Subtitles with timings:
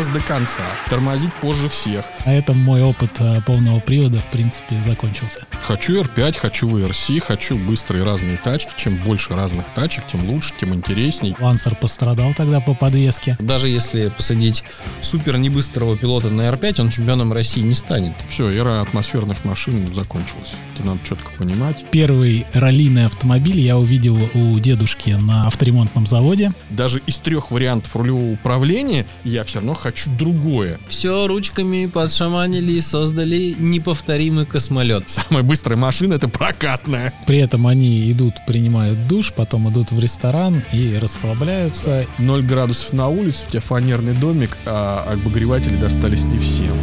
[0.00, 2.06] газ до конца, тормозить позже всех.
[2.24, 5.44] На этом мой опыт э, полного привода, в принципе, закончился.
[5.62, 8.72] Хочу R5, хочу VRC, хочу быстрые разные тачки.
[8.76, 11.36] Чем больше разных тачек, тем лучше, тем интересней.
[11.38, 13.36] Лансер пострадал тогда по подвеске.
[13.40, 14.64] Даже если посадить
[15.02, 18.14] супер небыстрого пилота на R5, он чемпионом России не станет.
[18.26, 20.54] Все, эра атмосферных машин закончилась.
[20.74, 21.84] Это надо четко понимать.
[21.90, 26.52] Первый раллийный автомобиль я увидел у дедушки на авторемонтном заводе.
[26.70, 30.78] Даже из трех вариантов рулевого управления я все равно хочу другое.
[30.88, 35.04] Все ручками подшаманили и создали неповторимый космолет.
[35.06, 37.12] Самая быстрая машина это прокатная.
[37.26, 42.06] При этом они идут, принимают душ, потом идут в ресторан и расслабляются.
[42.18, 46.76] 0 градусов на улице, у тебя фанерный домик, а обогреватели достались не всем.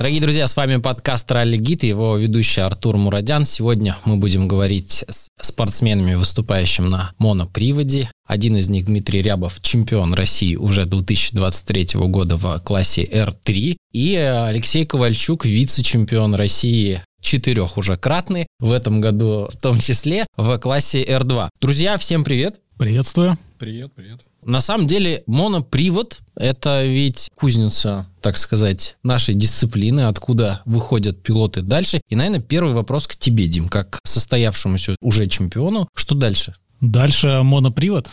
[0.00, 3.44] Дорогие друзья, с вами подкаст «Ралли Гид» и его ведущий Артур Мурадян.
[3.44, 8.10] Сегодня мы будем говорить с спортсменами, выступающими на моноприводе.
[8.26, 13.76] Один из них Дмитрий Рябов, чемпион России уже 2023 года в классе R3.
[13.92, 20.56] И Алексей Ковальчук, вице-чемпион России четырех уже кратный, в этом году в том числе в
[20.60, 21.50] классе R2.
[21.60, 22.58] Друзья, всем привет!
[22.78, 23.36] Приветствую!
[23.58, 24.20] Привет, привет.
[24.44, 32.00] На самом деле монопривод– это ведь кузница, так сказать, нашей дисциплины, откуда выходят пилоты дальше.
[32.08, 35.88] И, наверное, первый вопрос к тебе, Дим, как состоявшемуся уже чемпиону.
[35.94, 36.54] Что дальше?
[36.80, 38.10] Дальше монопривод.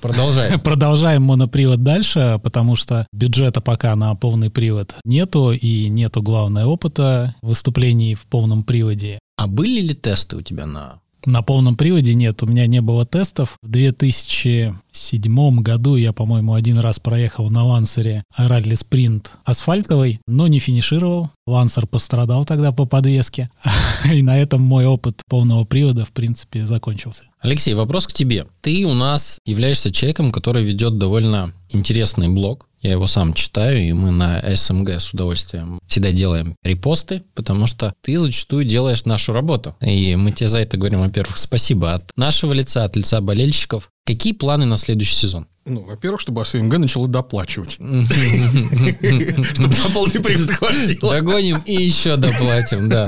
[0.00, 0.60] Продолжаем.
[0.64, 7.34] Продолжаем монопривод дальше, потому что бюджета пока на полный привод нету, и нету, главное, опыта
[7.42, 9.18] выступлений в полном приводе.
[9.36, 13.04] А были ли тесты у тебя на на полном приводе нет, у меня не было
[13.04, 13.56] тестов.
[13.62, 20.58] В 2007 году я, по-моему, один раз проехал на Лансере ралли спринт асфальтовый, но не
[20.58, 21.30] финишировал.
[21.46, 23.50] Лансер пострадал тогда по подвеске.
[24.12, 27.24] И на этом мой опыт полного привода, в принципе, закончился.
[27.40, 28.46] Алексей, вопрос к тебе.
[28.60, 33.92] Ты у нас являешься человеком, который ведет довольно интересный блог я его сам читаю, и
[33.92, 39.74] мы на СМГ с удовольствием всегда делаем репосты, потому что ты зачастую делаешь нашу работу.
[39.80, 43.88] И мы тебе за это говорим, во-первых, спасибо от нашего лица, от лица болельщиков.
[44.04, 45.46] Какие планы на следующий сезон?
[45.64, 47.70] Ну, во-первых, чтобы СМГ начало доплачивать.
[47.80, 51.10] Чтобы на полный хватило.
[51.10, 53.06] Догоним и еще доплатим, да.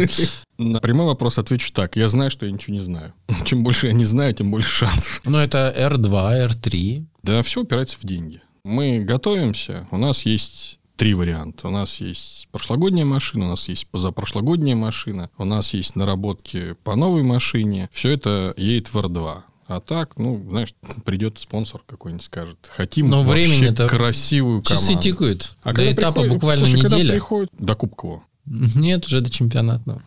[0.57, 1.97] На прямой вопрос отвечу так.
[1.97, 3.13] Я знаю, что я ничего не знаю.
[3.45, 5.21] Чем больше я не знаю, тем больше шансов.
[5.27, 7.05] Ну, это R2, R3.
[7.23, 8.41] Да, все упирается в деньги.
[8.67, 9.87] Мы готовимся.
[9.93, 11.69] У нас есть три варианта.
[11.69, 16.97] У нас есть прошлогодняя машина, у нас есть позапрошлогодняя машина, у нас есть наработки по
[16.97, 17.89] новой машине.
[17.93, 19.37] Все это едет в R2.
[19.69, 20.75] А так, ну, знаешь,
[21.05, 24.89] придет спонсор какой-нибудь, скажет, хотим Но вообще красивую команду.
[24.89, 25.57] Часы тикают.
[25.63, 26.99] А до этапа приходит, буквально слушай, неделя.
[26.99, 28.23] Когда приходит до Кубкового?
[28.47, 30.03] Нет, уже до чемпионатного.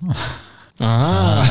[0.79, 1.43] А,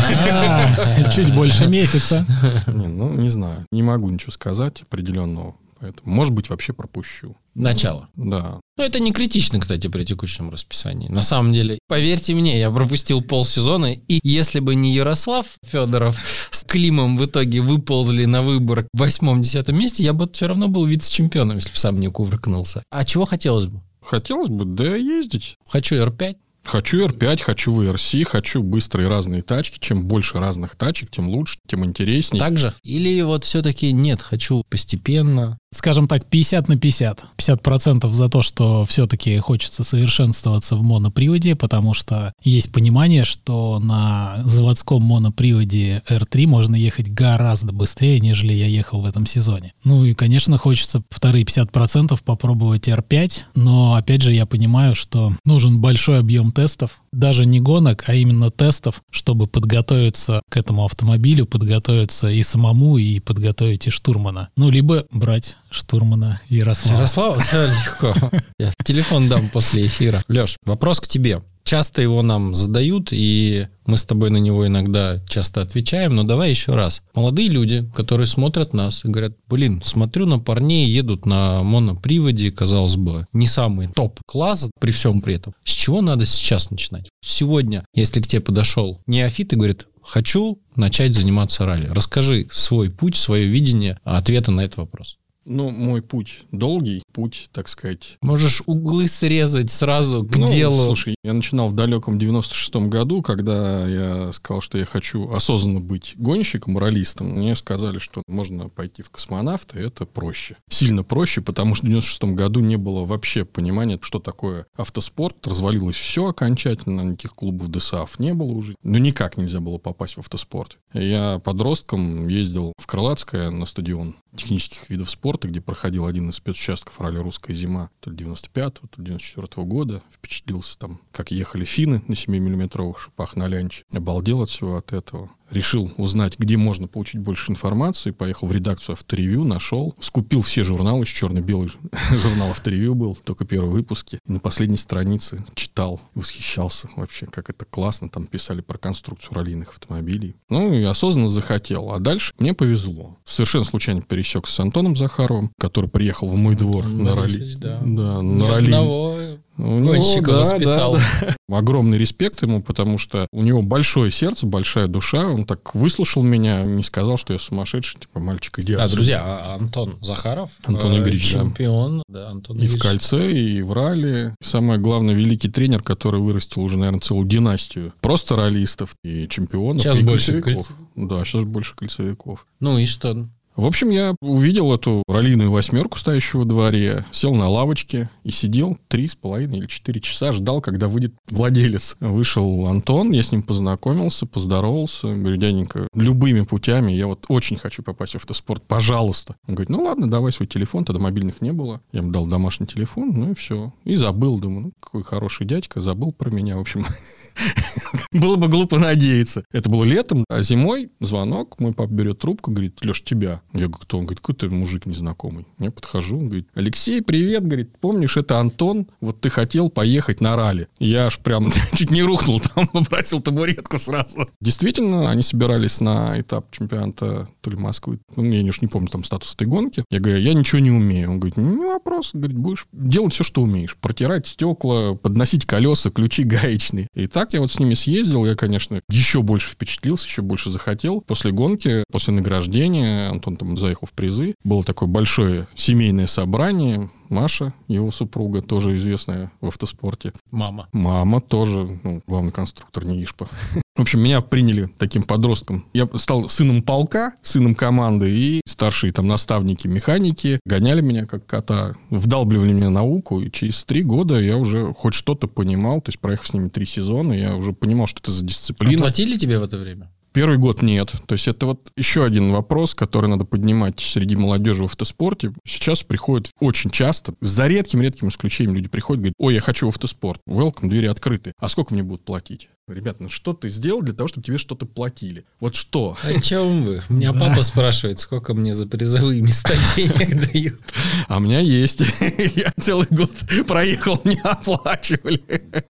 [1.14, 2.26] чуть больше месяца.
[2.66, 3.64] ну, не знаю.
[3.70, 5.54] Не могу ничего сказать определенного.
[5.80, 7.36] Поэтому, может быть, вообще пропущу.
[7.54, 8.08] Начало.
[8.16, 8.60] Да.
[8.76, 11.08] Ну, это не критично, кстати, при текущем расписании.
[11.08, 16.18] На самом деле, поверьте мне, я пропустил полсезона, и если бы не Ярослав Федоров
[16.50, 20.84] с Климом в итоге выползли на выбор в восьмом-десятом месте, я бы все равно был
[20.84, 22.82] вице-чемпионом, если бы сам не кувыркнулся.
[22.90, 23.82] А чего хотелось бы?
[24.00, 25.56] Хотелось бы, да, ездить.
[25.66, 26.36] Хочу R5.
[26.68, 29.78] Хочу R5, хочу VRC, хочу быстрые разные тачки.
[29.78, 32.40] Чем больше разных тачек, тем лучше, тем интереснее.
[32.40, 32.74] Так же?
[32.82, 37.24] Или вот все-таки нет, хочу постепенно, скажем так, 50 на 50.
[37.36, 44.42] 50% за то, что все-таки хочется совершенствоваться в моноприводе, потому что есть понимание, что на
[44.44, 49.72] заводском моноприводе R3 можно ехать гораздо быстрее, нежели я ехал в этом сезоне.
[49.84, 55.80] Ну и, конечно, хочется вторые 50% попробовать R5, но, опять же, я понимаю, что нужен
[55.80, 62.28] большой объем тестов, даже не гонок, а именно тестов, чтобы подготовиться к этому автомобилю, подготовиться
[62.28, 64.50] и самому, и подготовить и штурмана.
[64.56, 66.96] Ну, либо брать штурмана Ярослава.
[66.96, 67.42] Ярослава?
[67.52, 68.14] Да, легко.
[68.58, 70.22] Я телефон дам после эфира.
[70.28, 71.42] Леш, вопрос к тебе.
[71.68, 76.48] Часто его нам задают, и мы с тобой на него иногда часто отвечаем, но давай
[76.48, 77.02] еще раз.
[77.14, 82.96] Молодые люди, которые смотрят нас и говорят, блин, смотрю на парней, едут на моноприводе, казалось
[82.96, 85.52] бы, не самый топ-класс при всем при этом.
[85.62, 87.10] С чего надо сейчас начинать?
[87.20, 93.14] Сегодня, если к тебе подошел неофит и говорит, хочу начать заниматься ралли, расскажи свой путь,
[93.14, 95.18] свое видение ответа на этот вопрос.
[95.44, 97.02] Ну, мой путь долгий.
[97.12, 98.18] Путь, так сказать.
[98.22, 100.84] Можешь углы срезать сразу к Ну, делу.
[100.84, 106.14] Слушай, я начинал в далеком 96-м году, когда я сказал, что я хочу осознанно быть
[106.16, 107.28] гонщиком, раллистом.
[107.28, 110.56] Мне сказали, что можно пойти в космонавты, это проще.
[110.68, 115.46] Сильно проще, потому что в 96-м году не было вообще понимания, что такое автоспорт.
[115.46, 118.74] Развалилось все окончательно, никаких клубов ДСАФ не было уже.
[118.82, 120.78] Ну, никак нельзя было попасть в автоспорт.
[120.92, 127.00] Я подростком ездил в Крылатское на стадион технических видов спорта, где проходил один из спецучастков
[127.08, 130.02] ралли «Русская зима» то ли 95-го, то ли 94-го года.
[130.10, 133.84] Впечатлился там, как ехали финны на 7-миллиметровых шипах на лянче.
[133.90, 135.30] Обалдел от всего от этого.
[135.50, 138.10] Решил узнать, где можно получить больше информации.
[138.10, 139.94] Поехал в редакцию авторевью, нашел.
[140.00, 141.70] Скупил все журналы, еще черно-белый
[142.10, 144.18] журнал авторевью был, только первые выпуски.
[144.26, 148.08] И на последней странице читал, восхищался вообще, как это классно.
[148.08, 150.36] Там писали про конструкцию раллийных автомобилей.
[150.50, 151.92] Ну и осознанно захотел.
[151.92, 153.16] А дальше мне повезло.
[153.24, 157.54] Совершенно случайно пересекся с Антоном Захаровым, который приехал в мой двор на ралли.
[157.56, 157.80] да.
[157.82, 158.66] На ралли.
[158.66, 159.18] одного
[159.58, 160.92] У него, гонщика да, воспитал.
[160.94, 161.00] да,
[161.48, 161.58] да.
[161.58, 165.26] Огромный респект ему, потому что у него большое сердце, большая душа.
[165.26, 168.96] Он так выслушал меня, не сказал, что я сумасшедший, типа мальчик иди Да, отсюда».
[168.96, 171.40] друзья, а Антон Захаров, Антон э, Игоревич, да.
[171.40, 172.82] чемпион, да, Антон И в Игоревич.
[172.82, 174.34] кольце, и в ралли.
[174.40, 177.92] Самое главное, великий тренер, который вырастил уже, наверное, целую династию.
[178.00, 179.82] Просто раллистов и чемпионов.
[179.82, 180.72] Сейчас и больше кольцевиков.
[180.94, 182.46] Да, сейчас больше кольцевиков.
[182.60, 183.28] Ну и что?
[183.58, 188.78] В общем, я увидел эту раллийную восьмерку, стоящую во дворе, сел на лавочке и сидел
[188.86, 191.96] три с половиной или четыре часа, ждал, когда выйдет владелец.
[191.98, 195.12] Вышел Антон, я с ним познакомился, поздоровался.
[195.12, 199.34] Говорю, дяденька, любыми путями, я вот очень хочу попасть в автоспорт, пожалуйста.
[199.48, 201.80] Он говорит, ну ладно, давай свой телефон, тогда мобильных не было.
[201.90, 203.74] Я ему дал домашний телефон, ну и все.
[203.82, 206.84] И забыл, думаю, ну какой хороший дядька, забыл про меня, в общем.
[208.12, 209.44] Было бы глупо надеяться.
[209.52, 213.42] Это было летом, а зимой звонок, мой папа берет трубку, говорит, Леш, тебя.
[213.52, 213.98] Я говорю, кто?
[213.98, 215.46] Он говорит, какой-то мужик незнакомый.
[215.58, 220.36] Я подхожу, он говорит, Алексей, привет, говорит, помнишь, это Антон, вот ты хотел поехать на
[220.36, 220.68] ралли.
[220.78, 224.28] Я аж прям чуть не рухнул, там бросил табуретку сразу.
[224.40, 229.04] Действительно, они собирались на этап чемпионата то ли Москвы, ну, я уж не помню там
[229.04, 229.84] статус этой гонки.
[229.90, 231.10] Я говорю, я ничего не умею.
[231.10, 233.76] Он говорит, не вопрос, говорит, будешь делать все, что умеешь.
[233.76, 236.88] Протирать стекла, подносить колеса, ключи гаечные.
[236.94, 241.00] И так я вот с ними съездил, я, конечно, еще больше впечатлился, еще больше захотел.
[241.00, 247.52] После гонки, после награждения, Антон там заехал в призы, было такое большое семейное собрание, Маша,
[247.68, 250.12] его супруга, тоже известная в автоспорте.
[250.30, 250.68] Мама.
[250.72, 253.28] Мама тоже, ну, главный конструктор НИИШПа.
[253.76, 255.64] В общем, меня приняли таким подростком.
[255.72, 261.76] Я стал сыном полка, сыном команды, и старшие там наставники, механики гоняли меня как кота,
[261.90, 266.26] вдалбливали мне науку, и через три года я уже хоть что-то понимал, то есть проехав
[266.26, 268.82] с ними три сезона, я уже понимал, что это за дисциплина.
[268.82, 269.88] Платили тебе в это время?
[270.12, 270.92] Первый год нет.
[271.06, 275.32] То есть это вот еще один вопрос, который надо поднимать среди молодежи в автоспорте.
[275.46, 280.20] Сейчас приходят очень часто, за редким-редким исключением люди приходят, говорят, ой, я хочу в автоспорт.
[280.28, 281.32] Welcome, двери открыты.
[281.38, 282.48] А сколько мне будут платить?
[282.68, 285.24] Ребята, ну что ты сделал для того, чтобы тебе что-то платили?
[285.40, 285.96] Вот что?
[286.02, 286.82] О чем вы?
[286.88, 290.60] У меня папа спрашивает, сколько мне за призовые места денег дают.
[291.08, 291.80] А у меня есть.
[292.36, 293.12] Я целый год
[293.46, 295.22] проехал, не оплачивали.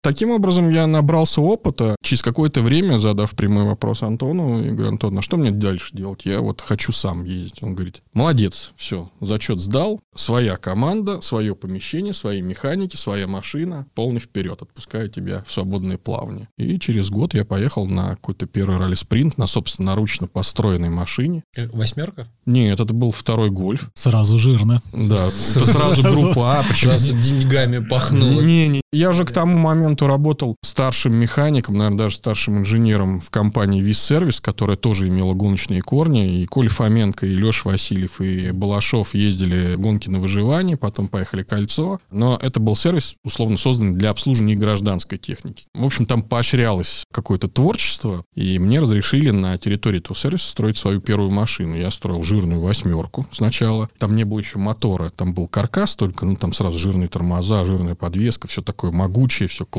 [0.00, 1.96] Таким образом, я набрался опыта.
[2.02, 6.20] Через какое-то время, задав прямой вопрос Антону, я говорю, Антон, а что мне дальше делать?
[6.24, 7.62] Я вот хочу сам ездить.
[7.62, 14.20] Он говорит, молодец, все, зачет сдал, своя команда, свое помещение, свои механики, своя машина, полный
[14.20, 16.48] вперед, отпускаю тебя в свободное плавание.
[16.56, 21.42] И через год я поехал на какой-то первый ралли-спринт на собственноручно построенной машине.
[21.52, 22.28] Как, Восьмерка?
[22.46, 23.90] Нет, это был второй гольф.
[23.94, 24.80] Сразу жирно.
[24.92, 28.40] Да, это сразу группа А, почему Сразу деньгами пахнуло.
[28.40, 28.80] не, не.
[28.92, 34.00] Я уже к тому моменту работал старшим механиком, наверное, даже старшим инженером в компании Виз
[34.00, 36.40] Сервис, которая тоже имела гоночные корни.
[36.40, 42.00] И Коля Фоменко, и Леша Васильев, и Балашов ездили гонки на выживание, потом поехали кольцо.
[42.10, 45.66] Но это был сервис, условно созданный для обслуживания гражданской техники.
[45.74, 51.00] В общем, там поощрялось какое-то творчество, и мне разрешили на территории этого сервиса строить свою
[51.00, 51.76] первую машину.
[51.76, 53.88] Я строил жирную восьмерку сначала.
[53.98, 57.94] Там не было еще мотора, там был каркас только, ну там сразу жирные тормоза, жирная
[57.94, 59.77] подвеска, все такое могучее, все классное.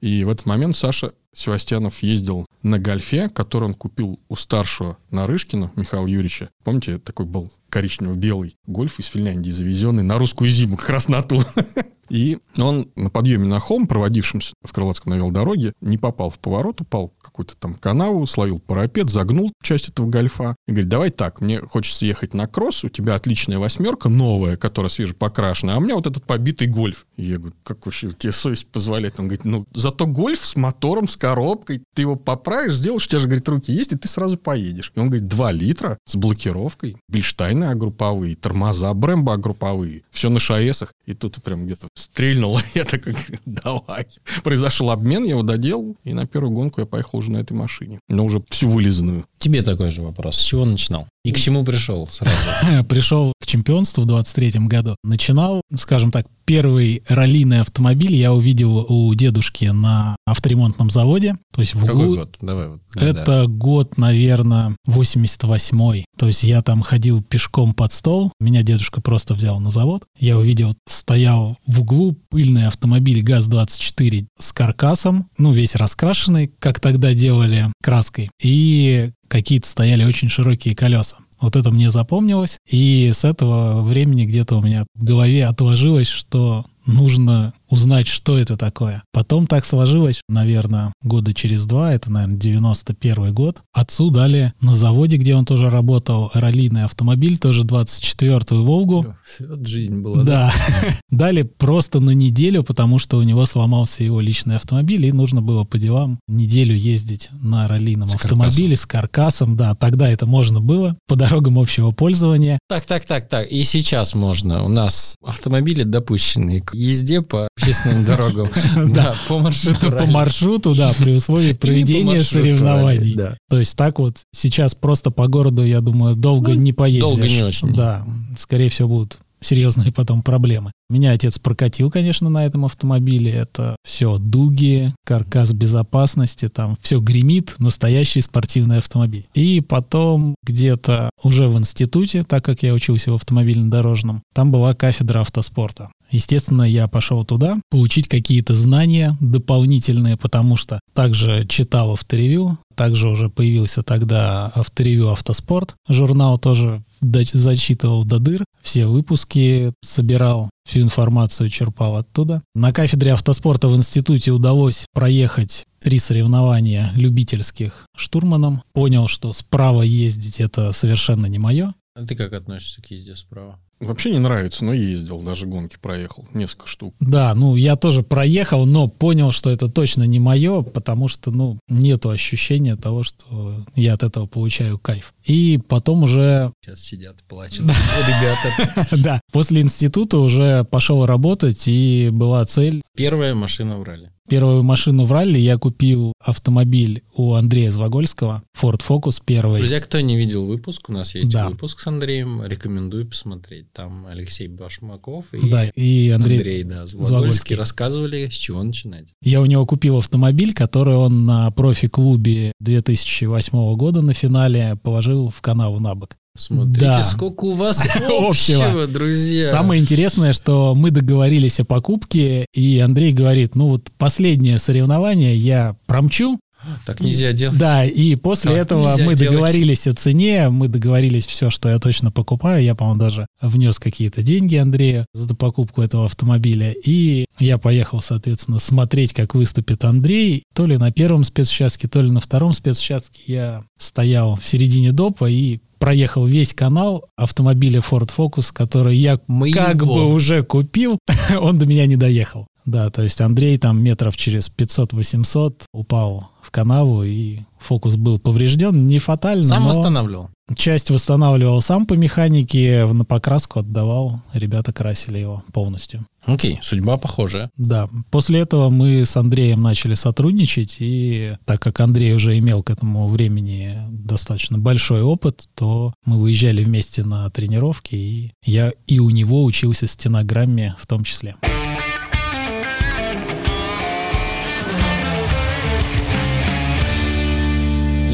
[0.00, 5.72] И в этот момент Саша Севастьянов ездил на гольфе, который он купил у старшего Нарышкина
[5.76, 6.50] Михаила Юрьевича.
[6.64, 11.40] Помните, такой был коричнево-белый гольф из Финляндии, завезенный на русскую зиму, как раз на ту.
[12.08, 16.80] И он на подъеме на холм, проводившемся в Крылатском на велодороге, не попал в поворот,
[16.80, 20.56] упал в какую-то там канаву, словил парапет, загнул часть этого гольфа.
[20.66, 24.90] И говорит, давай так, мне хочется ехать на кросс, у тебя отличная восьмерка, новая, которая
[24.90, 27.06] свеже покрашена, а у меня вот этот побитый гольф.
[27.16, 29.18] И я говорю, как вообще тебе совесть позволяет?
[29.18, 33.20] Он говорит, ну, зато гольф с мотором, с коробкой, ты его поправишь, сделаешь, у тебя
[33.20, 34.92] же, говорит, руки есть, и ты сразу поедешь.
[34.94, 40.92] И он говорит, 2 литра с блокировкой, Бильштайны групповые, тормоза Брэмбо групповые, все на шаесах.
[41.08, 42.60] И тут прям где-то стрельнуло.
[42.74, 43.14] Я такой,
[43.46, 44.06] давай.
[44.44, 47.98] Произошел обмен, я его доделал, и на первую гонку я поехал уже на этой машине.
[48.10, 49.24] Но уже всю вылизанную.
[49.38, 50.36] Тебе такой же вопрос.
[50.36, 51.08] С чего начинал?
[51.28, 52.84] И к чему пришел сразу?
[52.88, 54.96] Пришел к чемпионству в 23 году.
[55.04, 61.36] Начинал, скажем так, первый раллийный автомобиль я увидел у дедушки на авторемонтном заводе.
[61.52, 62.16] То есть в Какой углу...
[62.16, 62.36] год?
[62.40, 62.80] Давай вот.
[62.96, 63.46] Это да.
[63.46, 66.06] год, наверное, 88-й.
[66.16, 70.04] То есть я там ходил пешком под стол, меня дедушка просто взял на завод.
[70.18, 77.12] Я увидел, стоял в углу пыльный автомобиль ГАЗ-24 с каркасом, ну, весь раскрашенный, как тогда
[77.12, 78.30] делали краской.
[78.42, 81.18] И какие-то стояли очень широкие колеса.
[81.40, 86.66] Вот это мне запомнилось, и с этого времени где-то у меня в голове отложилось, что
[86.84, 89.02] нужно узнать, что это такое.
[89.12, 93.62] Потом так сложилось, наверное, года через два, это, наверное, 91 год.
[93.72, 99.14] Отцу дали на заводе, где он тоже работал, раллийный автомобиль, тоже 24-ю «Волгу».
[99.40, 100.24] Вот жизнь была.
[100.24, 100.52] Да.
[101.10, 105.64] Дали просто на неделю, потому что у него сломался его личный автомобиль, и нужно было
[105.64, 109.56] по делам неделю ездить на раллийном С автомобиле с каркасом.
[109.56, 112.58] Да, тогда это можно было по дорогам общего пользования.
[112.68, 113.50] Так, так, так, так.
[113.50, 114.64] И сейчас можно.
[114.64, 118.48] У нас автомобили допущены к езде по общественным дорогам.
[118.94, 119.90] Да, по маршруту.
[119.92, 123.16] По маршруту, да, при условии проведения соревнований.
[123.48, 127.02] То есть так вот сейчас просто по городу, я думаю, долго Ну, не поездишь.
[127.02, 127.74] долго не очень.
[127.74, 128.04] Да,
[128.36, 130.72] скорее всего будут серьезные потом проблемы.
[130.90, 133.30] Меня отец прокатил, конечно, на этом автомобиле.
[133.30, 139.28] Это все дуги, каркас безопасности, там все гремит, настоящий спортивный автомобиль.
[139.34, 145.20] И потом где-то уже в институте, так как я учился в автомобильно-дорожном, там была кафедра
[145.20, 145.90] автоспорта.
[146.10, 153.28] Естественно, я пошел туда получить какие-то знания дополнительные, потому что также читал авторевью, также уже
[153.28, 155.74] появился тогда авторевью «Автоспорт».
[155.88, 162.42] Журнал тоже зачитывал до дыр, все выпуски собирал, всю информацию черпал оттуда.
[162.54, 168.62] На кафедре автоспорта в институте удалось проехать три соревнования любительских штурманом.
[168.72, 171.74] Понял, что справа ездить это совершенно не мое.
[171.94, 173.58] А ты как относишься к езде справа?
[173.80, 176.94] Вообще не нравится, но ездил, даже гонки проехал, несколько штук.
[176.98, 181.58] Да, ну я тоже проехал, но понял, что это точно не мое, потому что, ну,
[181.68, 185.14] нету ощущения того, что я от этого получаю кайф.
[185.28, 187.60] И потом уже, Сейчас сидят, плачут.
[187.60, 188.96] Ребята.
[189.02, 194.10] да, после института уже пошел работать, и была цель Первая машина в ралли.
[194.28, 199.60] Первую машину в ралли я купил автомобиль у Андрея Звагольского, Ford Focus первый.
[199.60, 201.48] Друзья, кто не видел выпуск, у нас есть Да.
[201.48, 203.72] выпуск с Андреем, рекомендую посмотреть.
[203.72, 207.06] Там Алексей Башмаков и Да, и Андрей, Андрей, да, Звагольский.
[207.06, 209.06] Звагольский рассказывали, с чего начинать.
[209.22, 215.40] Я у него купил автомобиль, который он на профи-клубе 2008 года на финале положил в
[215.40, 216.16] канаву на бок.
[216.38, 217.02] Смотрите, Да.
[217.02, 218.28] сколько у вас Общего.
[218.28, 219.50] общего, друзья.
[219.50, 225.74] Самое интересное, что мы договорились о покупке, и Андрей говорит, ну вот последнее соревнование я
[225.86, 226.38] промчу,
[226.86, 227.58] Так нельзя делать.
[227.58, 229.18] Да, и после Так этого мы делать.
[229.20, 232.64] договорились о цене, мы договорились все, что я точно покупаю.
[232.64, 236.72] Я, по-моему, даже внес какие-то деньги Андрею за покупку этого автомобиля.
[236.84, 240.42] И я поехал, соответственно, смотреть, как выступит Андрей.
[240.54, 245.28] То ли на первом спецучастке, то ли на втором спецучастке я стоял в середине допа
[245.30, 249.56] и проехал весь канал автомобиля Ford Focus, который я Моего.
[249.56, 250.98] как бы уже купил,
[251.40, 252.46] он до меня не доехал.
[252.66, 258.86] Да, то есть Андрей там метров через 500-800 упал в канаву, и фокус был поврежден,
[258.86, 260.30] не фатально, Сам но восстанавливал.
[260.56, 266.06] часть восстанавливал сам по механике, на покраску отдавал, ребята красили его полностью.
[266.24, 267.50] Окей, судьба похожая.
[267.58, 272.70] Да, после этого мы с Андреем начали сотрудничать, и так как Андрей уже имел к
[272.70, 279.10] этому времени достаточно большой опыт, то мы выезжали вместе на тренировки, и я и у
[279.10, 281.36] него учился стенограмме в том числе.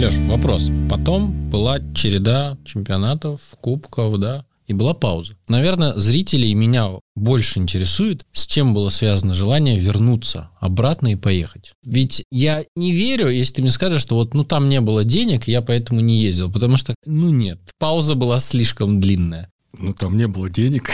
[0.04, 0.70] Леш, вопрос.
[0.90, 5.34] Потом была череда чемпионатов, кубков, да, и была пауза.
[5.48, 11.72] Наверное, зрителей меня больше интересует, с чем было связано желание вернуться обратно и поехать.
[11.86, 15.48] Ведь я не верю, если ты мне скажешь, что вот, ну, там не было денег,
[15.48, 19.48] я поэтому не ездил, потому что, ну, нет, пауза была слишком длинная.
[19.78, 20.90] Ну, там не было денег.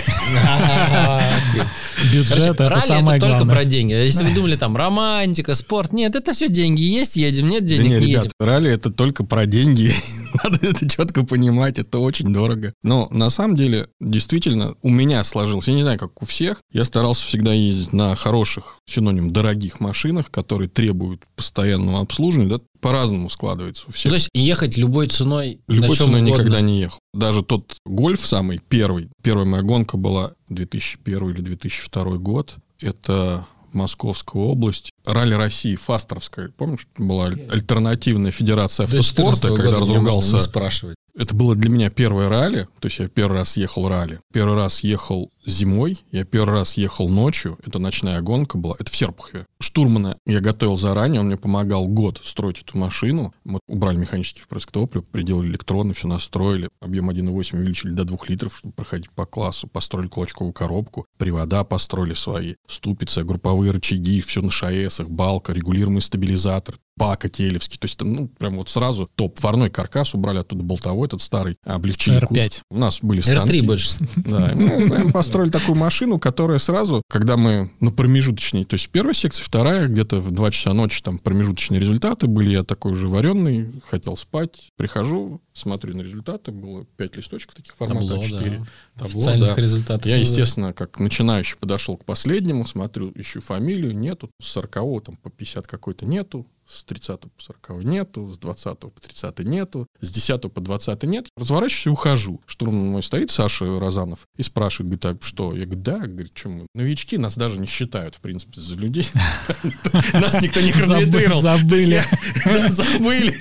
[2.12, 3.92] Бюджет это Ралли самое это только про деньги.
[3.92, 5.92] Если вы думали, там, романтика, спорт.
[5.92, 6.82] Нет, это все деньги.
[6.82, 7.48] Есть, едем.
[7.48, 8.30] Нет денег, не, едем.
[8.38, 9.92] ралли это только про деньги.
[10.44, 12.72] Надо это четко понимать, это очень дорого.
[12.82, 16.84] Но на самом деле, действительно, у меня сложилось, я не знаю, как у всех, я
[16.84, 23.84] старался всегда ездить на хороших, синоним, дорогих машинах, которые требуют постоянного обслуживания, да, по-разному складывается
[23.88, 24.10] у всех.
[24.10, 26.34] То есть ехать любой ценой, Любой ценой угодно.
[26.34, 26.98] никогда не ехал.
[27.12, 32.56] Даже тот гольф самый первый, первая моя гонка была 2001 или 2002 год.
[32.80, 34.90] Это Московская область.
[35.12, 36.50] Ралли России, Фастеровская.
[36.56, 40.38] Помнишь, была аль- альтернативная федерация До 14 автоспорта, когда разругался...
[40.38, 40.96] спрашивать.
[41.16, 44.20] Это было для меня первое ралли, то есть я первый раз ехал ралли.
[44.32, 48.96] Первый раз ехал зимой, я первый раз ехал ночью, это ночная гонка была, это в
[48.96, 49.46] Серпухове.
[49.60, 53.34] Штурмана я готовил заранее, он мне помогал год строить эту машину.
[53.44, 56.68] Мы убрали механический впрыск топлива, приделали электроны, все настроили.
[56.80, 59.66] Объем 1.8 увеличили до 2 литров, чтобы проходить по классу.
[59.66, 66.78] Построили кулачковую коробку, привода построили свои, ступицы, групповые рычаги, все на ШАЭСах, балка, регулируемый стабилизатор,
[67.00, 67.78] бака телевский.
[67.78, 69.40] То есть, там, ну, прям вот сразу топ.
[69.40, 72.26] Варной каркас, убрали оттуда болтовой этот старый, облегчили R5.
[72.28, 72.62] кузов.
[72.70, 73.58] У нас были станки.
[73.58, 73.96] R3 больше.
[74.16, 79.14] Да, ну, прям построили такую машину, которая сразу, когда мы на промежуточней, то есть первая
[79.14, 83.72] секция, вторая, где-то в 2 часа ночи там промежуточные результаты были, я такой уже вареный,
[83.88, 88.58] хотел спать, прихожу, смотрю на результаты, было 5 листочков таких формата Табло, А4.
[88.58, 88.66] да.
[88.98, 89.62] Табло, Официальных да.
[89.62, 90.06] результатов.
[90.06, 95.16] Я, Ну, естественно, как начинающий подошел к последнему, смотрю, ищу фамилию, нету, с 40 там
[95.16, 97.28] по 50 какой-то нету, с 30 по
[97.68, 101.26] 40 нету, с 20 по 30 нету, с 10 по 20 нет.
[101.36, 102.40] Разворачиваюсь и ухожу.
[102.46, 105.54] Штурман мой стоит, Саша Розанов, и спрашивает, говорит, а что?
[105.54, 106.66] Я говорю, да, говорит, что мы?
[106.74, 109.06] Новички нас даже не считают, в принципе, за людей.
[110.12, 111.40] Нас никто не хронометрировал.
[111.42, 112.02] Забыли.
[112.68, 113.40] Забыли.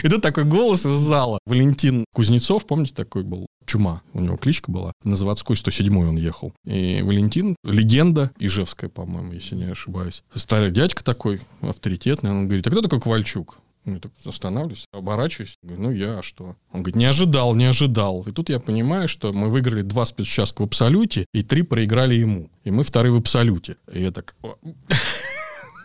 [0.02, 1.38] И тут такой голос из зала.
[1.46, 3.46] Валентин Кузнецов, помните, такой был?
[3.70, 4.90] Чума, у него кличка была.
[5.04, 6.52] На заводской 107 он ехал.
[6.64, 10.24] И Валентин, легенда, Ижевская, по-моему, если не ошибаюсь.
[10.34, 12.32] Старый дядька такой, авторитетный.
[12.32, 13.58] Он говорит, а кто такой Ковальчук?
[13.84, 15.56] Я так останавливаюсь, оборачиваюсь.
[15.62, 16.56] Говорю, ну я, а что?
[16.72, 18.24] Он говорит, не ожидал, не ожидал.
[18.26, 22.50] И тут я понимаю, что мы выиграли два спецучастка в Абсолюте, и три проиграли ему.
[22.64, 23.76] И мы вторые в Абсолюте.
[23.92, 24.34] И я так...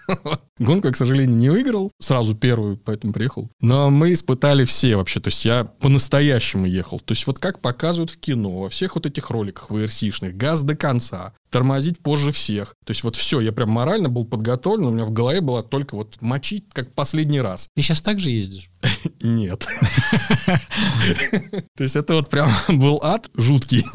[0.58, 1.92] Гонку я, к сожалению, не выиграл.
[2.00, 3.50] Сразу первую, поэтому приехал.
[3.60, 5.20] Но мы испытали все вообще.
[5.20, 7.00] То есть я по-настоящему ехал.
[7.00, 10.78] То есть вот как показывают в кино, во всех вот этих роликах VRC-шных, газ до
[10.78, 12.76] конца, тормозить позже всех.
[12.86, 15.96] То есть вот все, я прям морально был подготовлен, у меня в голове была только
[15.96, 17.70] вот мочить как последний раз.
[17.76, 18.70] Ты сейчас так же ездишь?
[19.22, 19.66] Нет.
[21.76, 23.86] То есть это вот прям был ад жуткий.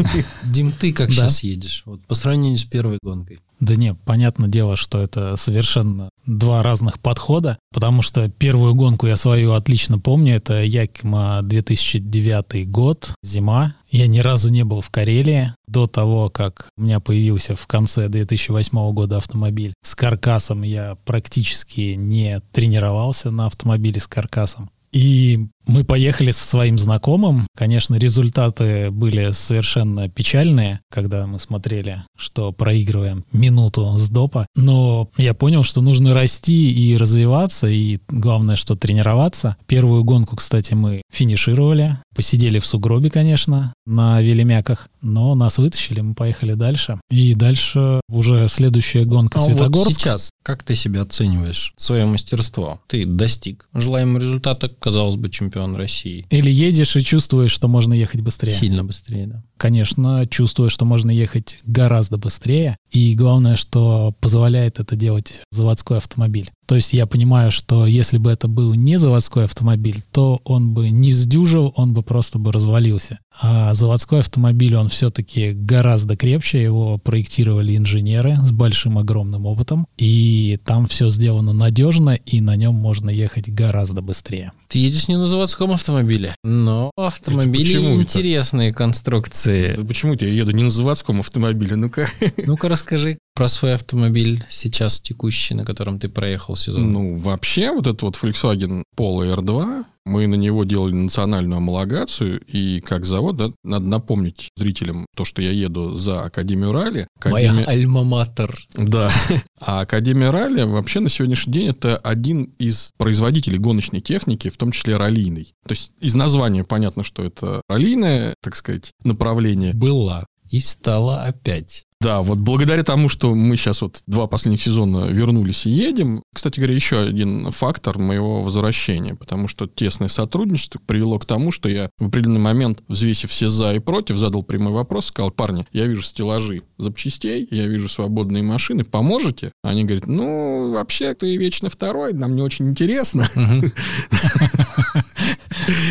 [0.45, 1.83] Дим, ты как сейчас едешь?
[1.87, 3.41] Вот по сравнению с первой гонкой.
[3.61, 9.17] Да не, понятное дело, что это совершенно два разных подхода, потому что первую гонку я
[9.17, 13.75] свою отлично помню, это Якима 2009 год, зима.
[13.91, 18.09] Я ни разу не был в Карелии до того, как у меня появился в конце
[18.09, 20.63] 2008 года автомобиль с каркасом.
[20.63, 24.71] Я практически не тренировался на автомобиле с каркасом.
[24.93, 27.47] И мы поехали со своим знакомым.
[27.57, 34.47] Конечно, результаты были совершенно печальные, когда мы смотрели, что проигрываем минуту с допа.
[34.57, 39.57] Но я понял, что нужно расти и развиваться, и главное, что тренироваться.
[39.67, 41.99] Первую гонку, кстати, мы финишировали.
[42.15, 47.01] Посидели в сугробе, конечно, на велимяках, но нас вытащили, мы поехали дальше.
[47.11, 50.01] И дальше уже следующая гонка А вот Светогорск.
[50.01, 52.81] сейчас, как ты себя оцениваешь, свое мастерство?
[52.89, 56.27] Ты достиг желаемого результата, казалось бы, чемпион России.
[56.31, 58.53] Или едешь и чувствуешь, что можно ехать быстрее.
[58.53, 59.45] Сильно быстрее, да.
[59.57, 62.77] конечно, чувствую, что можно ехать гораздо быстрее.
[62.91, 66.51] И главное, что позволяет это делать заводской автомобиль.
[66.71, 70.89] То есть я понимаю, что если бы это был не заводской автомобиль, то он бы
[70.91, 73.19] не сдюжил, он бы просто бы развалился.
[73.41, 80.61] А заводской автомобиль, он все-таки гораздо крепче, его проектировали инженеры с большим огромным опытом, и
[80.65, 84.53] там все сделано надежно, и на нем можно ехать гораздо быстрее.
[84.69, 88.03] Ты едешь не на заводском автомобиле, но автомобили почему это?
[88.03, 89.75] интересные конструкции.
[89.77, 92.07] Да почему-то я еду не на заводском автомобиле, ну-ка.
[92.47, 96.93] Ну-ка расскажи про свой автомобиль сейчас текущий, на котором ты проехал сезон.
[96.93, 102.81] Ну, вообще, вот этот вот Volkswagen Polo R2, мы на него делали национальную homologацию, и
[102.81, 107.09] как завод, да, надо напомнить зрителям то, что я еду за Академию Ралли.
[107.25, 108.59] Моя Академия- альма-матер.
[108.75, 109.11] Да.
[109.59, 114.71] А Академия Ралли вообще на сегодняшний день это один из производителей гоночной техники, в том
[114.71, 115.55] числе раллийной.
[115.67, 119.73] То есть из названия понятно, что это раллийное, так сказать, направление.
[119.73, 121.87] Была и стала опять.
[122.01, 126.59] Да, вот благодаря тому, что мы сейчас вот два последних сезона вернулись и едем, кстати
[126.59, 131.91] говоря, еще один фактор моего возвращения, потому что тесное сотрудничество привело к тому, что я
[131.99, 136.01] в определенный момент, взвесив все за и против, задал прямой вопрос, сказал, парни, я вижу
[136.01, 139.53] стеллажи запчастей, я вижу свободные машины, поможете?
[139.63, 143.29] Они говорят, ну, вообще ты вечно второй, нам не очень интересно.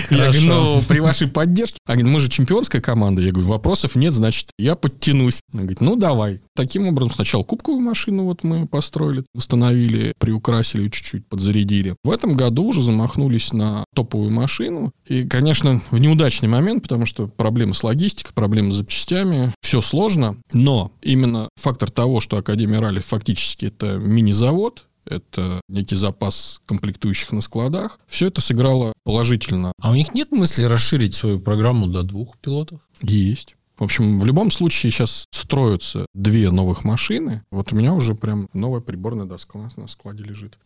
[0.10, 1.78] Я говорю, ну, при вашей поддержке.
[1.86, 3.22] Они говорят, мы же чемпионская команда.
[3.22, 5.42] Я говорю, вопросов нет, значит, я подтянусь.
[5.54, 6.40] Она говорит, ну, давай.
[6.56, 11.96] Таким образом, сначала кубковую машину вот мы построили, установили, приукрасили чуть-чуть, подзарядили.
[12.04, 14.92] В этом году уже замахнулись на топовую машину.
[15.08, 20.38] И, конечно, в неудачный момент, потому что проблемы с логистикой, проблемы с запчастями, все сложно.
[20.54, 27.42] Но именно фактор того, что Академия Ралли фактически это мини-завод, это некий запас комплектующих на
[27.42, 28.00] складах.
[28.08, 29.74] Все это сыграло положительно.
[29.82, 32.80] А у них нет мысли расширить свою программу до двух пилотов?
[33.02, 33.56] Есть.
[33.80, 37.44] В общем, в любом случае сейчас строятся две новых машины.
[37.50, 40.60] Вот у меня уже прям новая приборная доска у нас на складе лежит.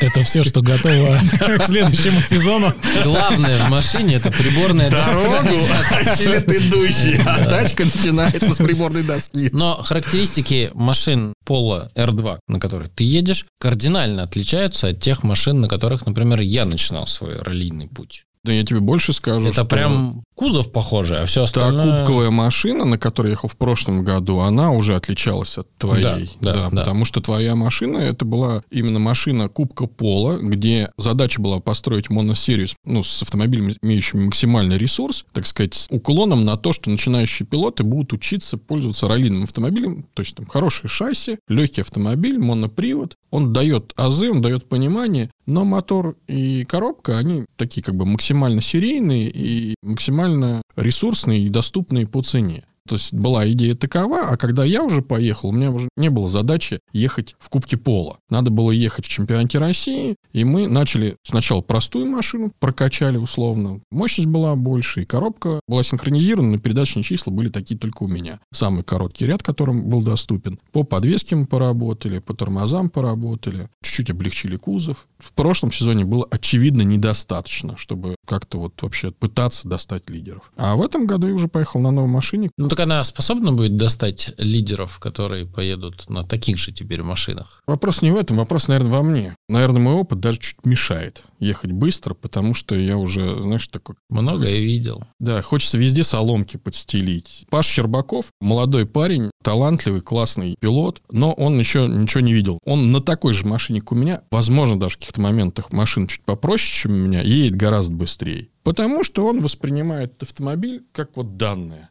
[0.00, 1.18] Это все, что готово
[1.58, 2.72] к следующему сезону.
[3.02, 5.16] Главное в машине это приборная доска.
[5.16, 9.50] Дорогу осилит идущий, а тачка начинается с приборной доски.
[9.52, 15.68] Но характеристики машин Пола R2, на которых ты едешь, кардинально отличаются от тех машин, на
[15.68, 18.24] которых, например, я начинал свой раллийный путь.
[18.42, 21.98] Да я тебе больше скажу, Это что прям кузов похожий, а все та остальное...
[21.98, 26.30] кубковая машина, на которой ехал в прошлом году, она уже отличалась от твоей.
[26.40, 26.76] Да, да, да.
[26.78, 32.68] Потому что твоя машина, это была именно машина Кубка Пола, где задача была построить моносерию
[32.86, 37.82] ну, с автомобилем, имеющим максимальный ресурс, так сказать, с уклоном на то, что начинающие пилоты
[37.82, 43.92] будут учиться пользоваться раллийным автомобилем, то есть там хорошее шасси, легкий автомобиль, монопривод, он дает
[43.96, 49.74] азы, он дает понимание, но мотор и коробка, они такие как бы максимально серийные и
[49.82, 50.29] максимально
[50.76, 52.64] ресурсные и доступные по цене.
[52.90, 56.28] То есть была идея такова, а когда я уже поехал, у меня уже не было
[56.28, 58.18] задачи ехать в Кубке Пола.
[58.30, 63.80] Надо было ехать в чемпионате России, и мы начали сначала простую машину, прокачали условно.
[63.92, 68.40] Мощность была больше, и коробка была синхронизирована, но передачные числа были такие только у меня.
[68.52, 70.58] Самый короткий ряд, которым был доступен.
[70.72, 75.06] По подвеске мы поработали, по тормозам поработали, чуть-чуть облегчили кузов.
[75.18, 80.52] В прошлом сезоне было очевидно недостаточно, чтобы как-то вот вообще пытаться достать лидеров.
[80.56, 83.76] А в этом году я уже поехал на новой машине, Ну так она способна будет
[83.76, 87.60] достать лидеров, которые поедут на таких же теперь машинах?
[87.66, 89.34] Вопрос не в этом, вопрос, наверное, во мне.
[89.48, 93.96] Наверное, мой опыт даже чуть мешает ехать быстро, потому что я уже, знаешь, такой...
[94.08, 95.02] Многое видел.
[95.18, 97.46] Да, хочется везде соломки подстелить.
[97.50, 102.58] Паш Щербаков, молодой парень, талантливый, классный пилот, но он еще ничего не видел.
[102.64, 106.22] Он на такой же машине, как у меня, возможно, даже в каких-то моментах машина чуть
[106.22, 108.19] попроще, чем у меня, едет гораздо быстрее.
[108.62, 111.90] Потому что он воспринимает автомобиль как вот данное.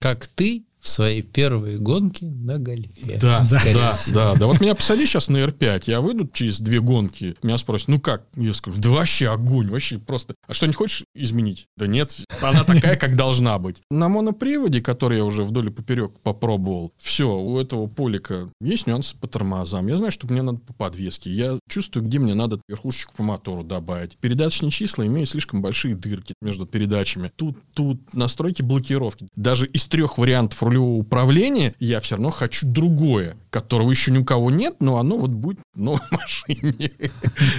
[0.00, 3.18] Как ты в свои первые гонки на гольфе.
[3.18, 4.14] Да, да, всего.
[4.14, 4.46] да, да.
[4.46, 8.26] Вот меня посади сейчас на R5, я выйду через две гонки, меня спросят, ну как?
[8.36, 10.34] Я скажу, да вообще огонь, вообще просто.
[10.46, 11.68] А что, не хочешь изменить?
[11.78, 13.78] Да нет, она такая, как должна быть.
[13.90, 19.16] На моноприводе, который я уже вдоль и поперек попробовал, все, у этого полика есть нюансы
[19.16, 19.86] по тормозам.
[19.86, 21.30] Я знаю, что мне надо по подвеске.
[21.30, 24.18] Я чувствую, где мне надо верхушечку по мотору добавить.
[24.18, 27.30] Передаточные числа имеют слишком большие дырки между передачами.
[27.34, 29.28] Тут, тут настройки блокировки.
[29.34, 34.24] Даже из трех вариантов рулевого управления я все равно хочу другое, которого еще ни у
[34.24, 36.90] кого нет, но оно вот будет в новой машине.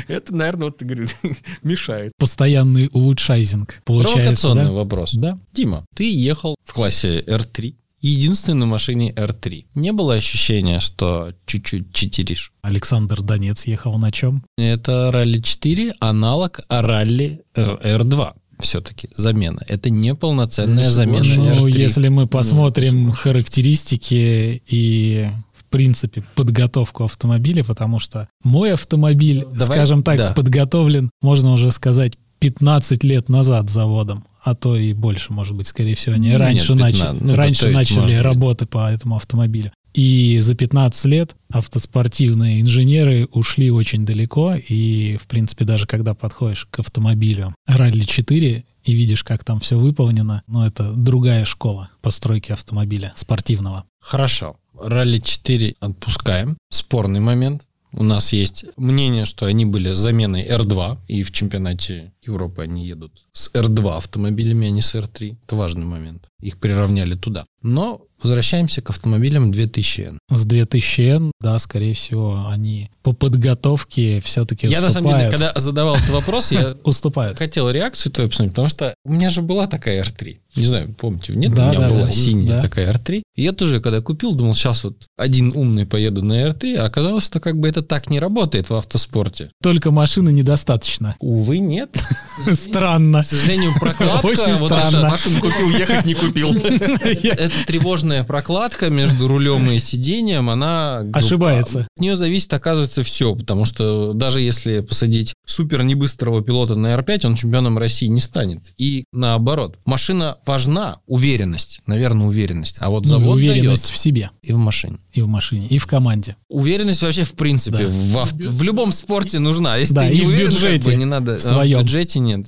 [0.08, 1.16] Это, наверное, вот ты говоришь,
[1.64, 2.12] мешает.
[2.18, 4.72] Постоянный улучшайзинг получается, Провокационный да?
[4.72, 5.14] вопрос.
[5.14, 5.40] Да.
[5.54, 9.66] Дима, ты ехал в классе R3, единственной на машине R3.
[9.76, 12.52] Не было ощущения, что чуть-чуть читеришь?
[12.62, 14.44] Александр Донец ехал на чем?
[14.58, 18.34] Это ралли 4, аналог ралли э, R2.
[18.60, 19.62] Все-таки замена.
[19.68, 21.24] Это не полноценная Не замена.
[21.36, 21.72] Ну, R3.
[21.72, 23.20] если мы не посмотрим соглашусь.
[23.20, 30.34] характеристики и в принципе подготовку автомобиля, потому что мой автомобиль, Давай, скажем так, да.
[30.34, 35.96] подготовлен, можно уже сказать, 15 лет назад заводом, а то и больше, может быть, скорее
[35.96, 39.72] всего, они Нет, раньше, 15, начали, ну, раньше начали работы по этому автомобилю.
[39.96, 46.68] И за 15 лет автоспортивные инженеры ушли очень далеко, и, в принципе, даже когда подходишь
[46.70, 52.52] к автомобилю Ралли 4 и видишь, как там все выполнено, ну, это другая школа постройки
[52.52, 53.86] автомобиля спортивного.
[54.02, 54.58] Хорошо.
[54.78, 56.58] Ралли 4 отпускаем.
[56.70, 57.64] Спорный момент.
[57.94, 63.25] У нас есть мнение, что они были заменой R2, и в чемпионате Европы они едут
[63.36, 65.38] с R2 автомобилями, а не с R3.
[65.46, 66.24] Это важный момент.
[66.42, 67.46] Их приравняли туда.
[67.62, 70.18] Но возвращаемся к автомобилям 2000N.
[70.32, 75.96] С 2000N, да, скорее всего, они по подготовке все-таки Я, на самом деле, когда задавал
[75.96, 77.38] этот вопрос, я Уступают.
[77.38, 80.38] хотел реакцию твою посмотреть, потому что у меня же была такая R3.
[80.56, 81.54] Не знаю, помните, нет?
[81.54, 82.12] Да, у меня да, была да.
[82.12, 82.62] синяя Да.
[82.62, 83.22] такая R3.
[83.36, 87.26] И я тоже, когда купил, думал, сейчас вот один умный поеду на R3, а оказалось,
[87.26, 89.52] что как бы это так не работает в автоспорте.
[89.62, 91.16] Только машины недостаточно.
[91.20, 91.98] Увы, нет.
[92.54, 93.24] Странно.
[93.26, 94.26] К сожалению, прокладка...
[94.28, 95.10] Очень вот странно.
[95.10, 96.54] Машину купил, ехать не купил.
[96.54, 101.00] Эта тревожная прокладка между рулем и сиденьем, она...
[101.14, 101.88] Ошибается.
[101.96, 107.26] От нее зависит, оказывается, все, потому что даже если посадить супер небыстрого пилота на R5,
[107.26, 108.60] он чемпионом России не станет.
[108.78, 109.78] И наоборот.
[109.86, 112.76] Машина важна, уверенность, наверное, уверенность.
[112.80, 114.98] А вот Ну, завод уверенность дает в себе и в машине.
[115.14, 116.36] и в машине, и в команде.
[116.50, 117.88] Уверенность вообще в принципе Да.
[117.90, 119.78] в, авто- в любом спорте нужна.
[119.78, 121.40] Если Да, ты и не в уверен, как бы не надо.
[121.40, 121.80] в А своем.
[121.80, 122.48] в бюджете нет.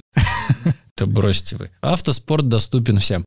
[0.98, 1.70] Да бросьте вы.
[1.82, 3.24] Автоспорт доступен всем.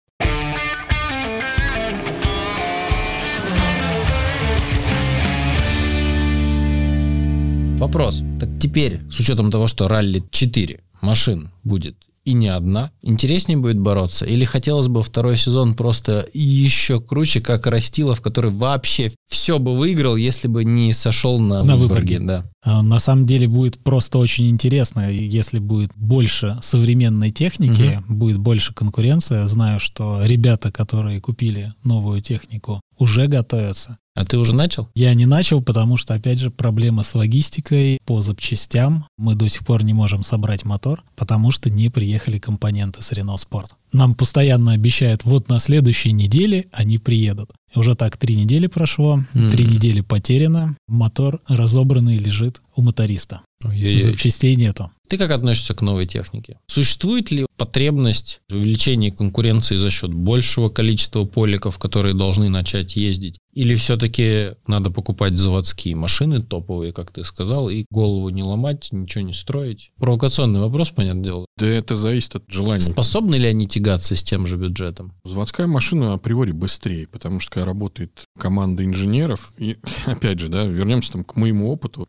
[7.78, 8.22] Вопрос.
[8.38, 11.96] Так теперь, с учетом того, что ралли 4 машин будет
[12.30, 14.24] и не одна, интереснее будет бороться?
[14.24, 20.16] Или хотелось бы второй сезон просто еще круче, как Растилов, который вообще все бы выиграл,
[20.16, 22.26] если бы не сошел на, На Выборге, Выборге.
[22.26, 22.44] Да.
[22.62, 28.72] А, На самом деле будет просто очень интересно, если будет больше современной техники, будет больше
[28.74, 29.46] конкуренция.
[29.46, 33.98] Знаю, что ребята, которые купили новую технику, уже готовятся.
[34.16, 34.88] А ты уже начал?
[34.94, 39.06] Я не начал, потому что, опять же, проблема с логистикой по запчастям.
[39.16, 43.38] Мы до сих пор не можем собрать мотор, потому что не приехали компоненты с Renault
[43.48, 43.68] Sport.
[43.92, 47.50] Нам постоянно обещают, вот на следующей неделе они приедут.
[47.74, 49.50] Уже так три недели прошло, Мгм.
[49.50, 53.42] три недели потеряно, мотор разобранный лежит у моториста.
[53.62, 54.90] Запчастей нету.
[55.10, 56.58] Ты как относишься к новой технике?
[56.68, 63.38] Существует ли потребность в увеличении конкуренции за счет большего количества поликов, которые должны начать ездить?
[63.52, 69.24] Или все-таки надо покупать заводские машины топовые, как ты сказал, и голову не ломать, ничего
[69.24, 69.90] не строить?
[69.98, 71.46] Провокационный вопрос, понятное дело.
[71.56, 72.80] Да это зависит от желания.
[72.80, 75.12] Способны ли они тягаться с тем же бюджетом?
[75.24, 81.12] Заводская машина априори быстрее, потому что когда работает команда инженеров, и опять же, да, вернемся
[81.12, 82.06] там к моему опыту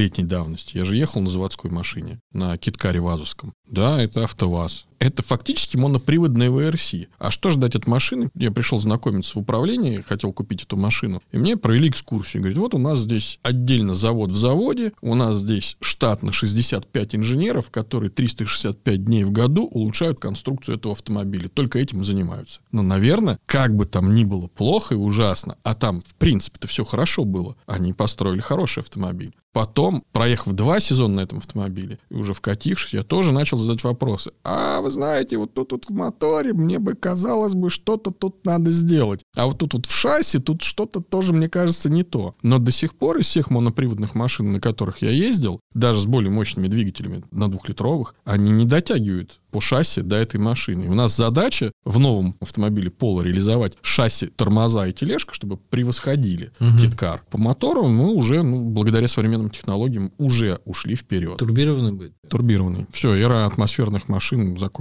[0.00, 0.76] 15-летней давности.
[0.76, 3.54] Я же ехал на заводской машине, на Киткаре Вазовском.
[3.66, 4.86] Да, это АвтоВАЗ.
[5.00, 7.08] Это фактически моноприводная VRC.
[7.18, 8.30] А что ждать от машины?
[8.34, 12.42] Я пришел знакомиться в управлении, хотел купить эту машину, и мне провели экскурсию.
[12.42, 17.70] Говорит, вот у нас здесь отдельно завод в заводе, у нас здесь штатно 65 инженеров,
[17.70, 21.48] которые 365 дней в году улучшают конструкцию этого автомобиля.
[21.48, 22.60] Только этим и занимаются.
[22.70, 26.84] Но, наверное, как бы там ни было плохо и ужасно, а там, в принципе-то, все
[26.84, 29.34] хорошо было, они построили хороший автомобиль.
[29.52, 34.30] Потом, проехав два сезона на этом автомобиле, и уже вкатившись, я тоже начал задать вопросы.
[34.44, 38.70] А вы знаете, вот тут вот в моторе мне бы казалось бы, что-то тут надо
[38.70, 39.20] сделать.
[39.36, 42.34] А вот тут вот в шасси, тут что-то тоже, мне кажется, не то.
[42.42, 46.30] Но до сих пор из всех моноприводных машин, на которых я ездил, даже с более
[46.30, 50.84] мощными двигателями на двухлитровых, они не дотягивают по шасси до этой машины.
[50.84, 56.52] И у нас задача в новом автомобиле Пола реализовать шасси, тормоза и тележка, чтобы превосходили
[56.60, 56.78] Мгм.
[56.78, 57.22] Киткар.
[57.30, 61.38] По мотору мы уже, ну, благодаря современным технологиям, уже ушли вперед.
[61.38, 62.12] Турбированный будет?
[62.28, 62.86] Турбированный.
[62.92, 64.79] Все, эра атмосферных машин закончилась.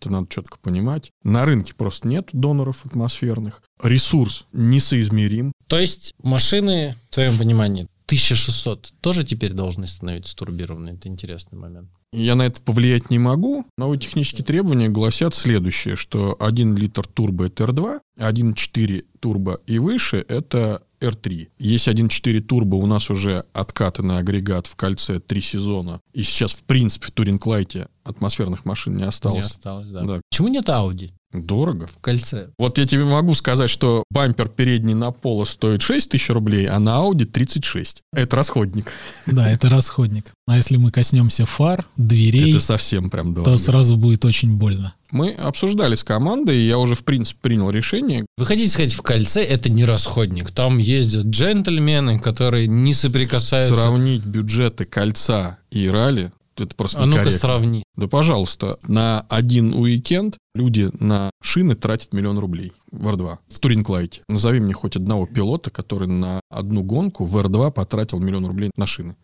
[0.00, 1.10] Это надо четко понимать.
[1.22, 3.62] На рынке просто нет доноров атмосферных.
[3.82, 5.52] Ресурс несоизмерим.
[5.66, 10.96] То есть машины, в твоем понимании, 1600 тоже теперь должны становиться турбированными?
[10.96, 11.88] Это интересный момент.
[12.12, 13.66] Я на это повлиять не могу.
[13.76, 20.24] Новые технические требования гласят следующее, что 1 литр турбо это R2, 1.4 турбо и выше
[20.28, 21.48] это R3.
[21.58, 26.00] Есть 1.4 турбо, у нас уже откатанный агрегат в кольце 3 сезона.
[26.12, 29.46] И сейчас, в принципе, в Туринг Лайте атмосферных машин не Не осталось.
[29.46, 30.02] осталось, да.
[30.02, 30.20] Да.
[30.30, 31.86] Почему нет Audi Дорого.
[31.88, 32.50] в кольце?
[32.58, 36.78] Вот я тебе могу сказать, что бампер передний на Поло стоит 6 тысяч рублей, а
[36.78, 38.02] на Audi 36.
[38.12, 38.92] Это расходник.
[39.26, 40.26] Да, это расходник.
[40.46, 43.50] А если мы коснемся фар, дверей, Это совсем прям дорого.
[43.50, 44.94] то сразу будет очень больно.
[45.10, 48.26] Мы обсуждали с командой, и я уже, в принципе, принял решение.
[48.36, 50.50] Вы хотите сказать, в кольце это не расходник.
[50.50, 53.76] Там ездят джентльмены, которые не соприкасаются.
[53.76, 57.84] Сравнить бюджеты кольца и ралли, это просто А ну-ка сравни.
[57.96, 64.22] Да, пожалуйста, на один уикенд люди на шины тратят миллион рублей в R2, в Туринг-Лайте.
[64.28, 68.86] Назови мне хоть одного пилота, который на одну гонку в R2 потратил миллион рублей на
[68.86, 69.16] шины.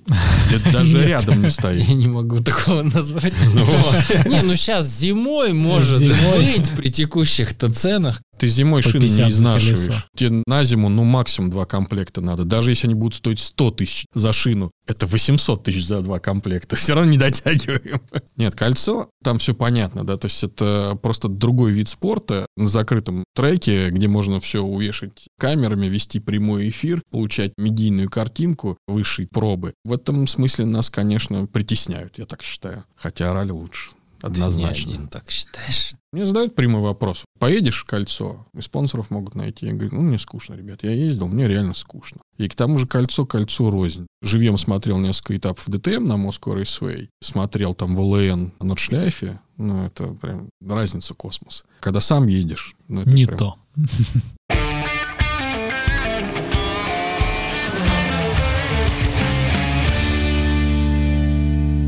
[0.53, 1.07] Это даже Нет.
[1.07, 1.87] рядом не стоит.
[1.89, 3.33] Я не могу такого назвать.
[4.27, 6.57] Не, ну сейчас зимой может Зимой.
[6.57, 8.21] быть при текущих-то ценах.
[8.39, 10.09] Ты зимой шины 50 не изнашиваешь.
[10.17, 12.45] Тебе на зиму, ну, максимум два комплекта надо.
[12.45, 16.75] Даже если они будут стоить 100 тысяч за шину, это 800 тысяч за два комплекта.
[16.75, 18.01] Все равно не дотягиваем.
[18.37, 23.25] Нет, кольцо, там все понятно, да, то есть это просто другой вид спорта на закрытом
[23.35, 29.75] треке, где можно все увешать камерами, вести прямой эфир, получать медийную картинку высшей пробы.
[29.85, 32.85] В этом смысле нас, конечно, притесняют, я так считаю.
[32.97, 33.91] Хотя ралли лучше.
[34.23, 34.85] Однозначно.
[34.85, 35.93] Ты не один так считаешь.
[36.13, 37.25] Мне задают прямой вопрос.
[37.39, 39.67] Поедешь в кольцо, и спонсоров могут найти.
[39.67, 40.83] Я говорю, ну, мне скучно, ребят.
[40.83, 42.21] Я ездил, мне реально скучно.
[42.37, 44.07] И к тому же кольцо, кольцо рознь.
[44.23, 47.09] Живьем смотрел несколько этапов ДТМ на Moscow Raceway.
[47.23, 49.41] Смотрел там ВЛН на Нордшляйфе.
[49.57, 51.65] Ну, это прям разница космос.
[51.81, 52.75] Когда сам едешь...
[52.89, 53.57] Ну, это Не прям- то.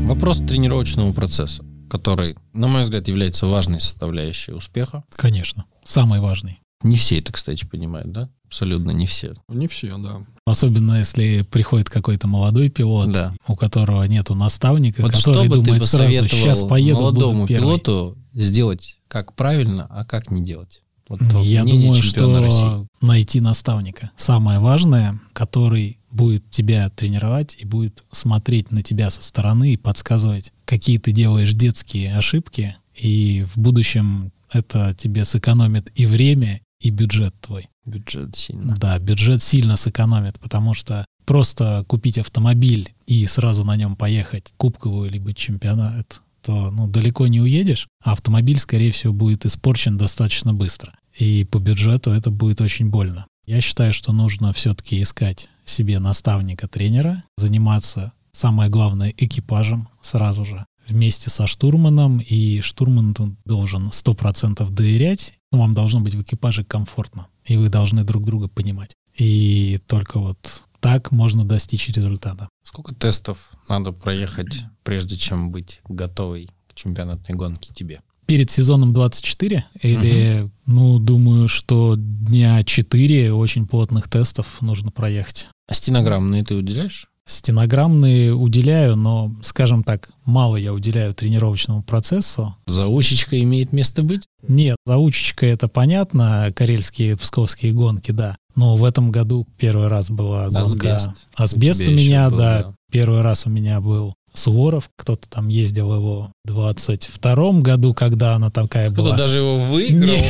[0.05, 5.03] Вопрос тренировочного процесса, который, на мой взгляд, является важной составляющей успеха.
[5.15, 5.65] Конечно.
[5.83, 6.59] Самый важный.
[6.81, 8.29] Не все это, кстати, понимают, да?
[8.47, 9.35] Абсолютно не все.
[9.47, 10.19] Не все, да.
[10.43, 13.35] Особенно если приходит какой-то молодой пилот, Да.
[13.47, 17.47] у которого нету наставника, Вот что который бы ты думает сразу, сейчас поеду, молодому буду
[17.47, 17.65] первый».
[17.79, 20.81] пилоту сделать как правильно, а как не делать?
[21.07, 22.57] Вот Я думаю, чемпиона России.
[22.57, 24.09] что найти наставника.
[24.17, 30.53] Самое важное, который будет тебя тренировать и будет смотреть на тебя со стороны и подсказывать,
[30.65, 37.33] какие ты делаешь детские ошибки, и в будущем это тебе сэкономит и время, и бюджет
[37.41, 37.69] твой.
[37.85, 38.75] Бюджет сильно.
[38.77, 45.09] Да, бюджет сильно сэкономит, потому что просто купить автомобиль и сразу на нем поехать кубковую
[45.09, 50.93] либо чемпионат, то ну, далеко не уедешь, а автомобиль, скорее всего, будет испорчен достаточно быстро.
[51.17, 53.25] И по бюджету это будет очень больно.
[53.45, 60.65] Я считаю, что нужно все-таки искать себе наставника, тренера, заниматься, самое главное, экипажем сразу же
[60.87, 63.13] вместе со штурманом, и штурман
[63.45, 68.47] должен 100% доверять, но вам должно быть в экипаже комфортно, и вы должны друг друга
[68.47, 68.95] понимать.
[69.17, 72.47] И только вот так можно достичь результата.
[72.63, 78.01] Сколько тестов надо проехать, прежде чем быть готовой к чемпионатной гонке тебе?
[78.25, 85.47] Перед сезоном 24 или, ну, думаю, что дня 4 очень плотных тестов нужно проехать.
[85.67, 87.07] А стенограммные ты уделяешь?
[87.25, 92.53] Стенограммные уделяю, но, скажем так, мало я уделяю тренировочному процессу.
[92.65, 94.23] Заучечка имеет место быть?
[94.45, 98.35] Нет, заучечка это понятно, карельские псковские гонки, да.
[98.55, 100.97] Но в этом году первый раз была гонка.
[100.97, 101.11] Асбест.
[101.33, 102.63] Асбест У у, меня, был, да.
[102.63, 102.75] да.
[102.91, 104.89] Первый раз у меня был Суворов.
[104.97, 109.17] Кто-то там ездил его в 22 году, когда она такая Кто-то была.
[109.17, 110.23] даже его выиграл.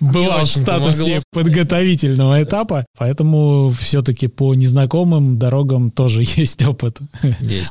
[0.00, 6.98] Была в статусе подготовительного этапа, поэтому все-таки по незнакомым дорогам тоже есть опыт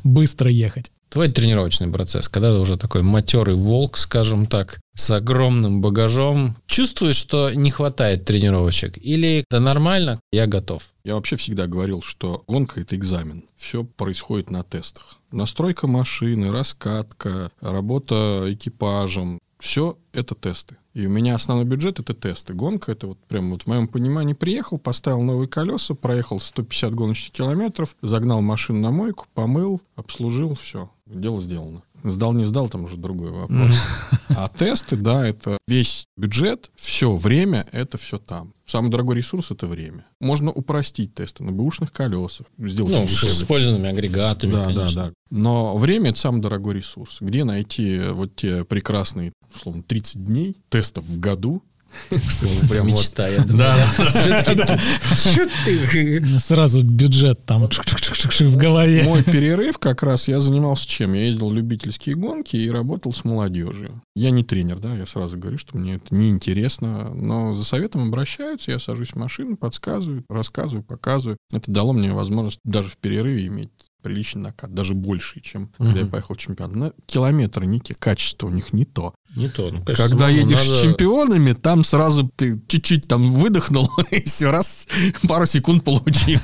[0.03, 0.91] быстро ехать.
[1.09, 7.15] Твой тренировочный процесс, когда ты уже такой матерый волк, скажем так, с огромным багажом, чувствуешь,
[7.15, 8.97] что не хватает тренировочек?
[8.97, 10.89] Или да нормально, я готов?
[11.03, 13.43] Я вообще всегда говорил, что гонка— это экзамен.
[13.55, 15.19] Все происходит на тестах.
[15.31, 20.77] Настройка машины, раскатка, работа экипажем— все это тесты.
[20.93, 22.53] И у меня основной бюджет— это тесты.
[22.53, 27.31] Гонка— это вот прям вот в моем понимании приехал, поставил новые колеса, проехал 150 гоночных
[27.31, 30.91] километров, загнал машину на мойку, помыл, обслужил, все.
[31.07, 31.83] Дело сделано.
[32.03, 33.71] Сдал, не сдал, там уже другой вопрос.
[34.35, 38.53] А тесты, да, это весь бюджет, все время, это все там.
[38.65, 40.05] Самый дорогой ресурс— это время.
[40.19, 45.03] Можно упростить тесты на бэушных колесах, сделать Ну, с использованными агрегатами, Да, да, конечно.
[45.07, 45.13] да.
[45.29, 47.17] Но время— это самый дорогой ресурс.
[47.21, 51.61] Где найти вот те прекрасные, условно, 30 дней тестов в году,
[52.09, 52.87] чтобы прям.
[52.87, 53.73] Мечта, я думаю.
[55.65, 56.25] Ты?
[56.39, 59.03] Сразу бюджет там в голове.
[59.03, 61.13] Мой перерыв как раз я занимался чем?
[61.13, 64.01] Я ездил в любительские гонки и работал с молодежью.
[64.15, 68.71] Я не тренер, да, я сразу говорю, что мне это неинтересно, но за советом обращаются,
[68.71, 71.37] я сажусь в машину, подсказываю, рассказываю, показываю.
[71.51, 73.71] Это дало мне возможность даже в перерыве иметь
[74.03, 76.75] приличный накат, даже больше, чем когда я поехал в чемпионат.
[76.75, 79.15] Но километры не те, качество у них не то.
[79.35, 79.71] Не то.
[79.71, 84.21] ну, конечно, Когда самому едешь надо- с чемпионами, там сразу ты чуть-чуть там выдохнул, и
[84.23, 84.87] все, раз
[85.27, 86.39] пару секунд получил.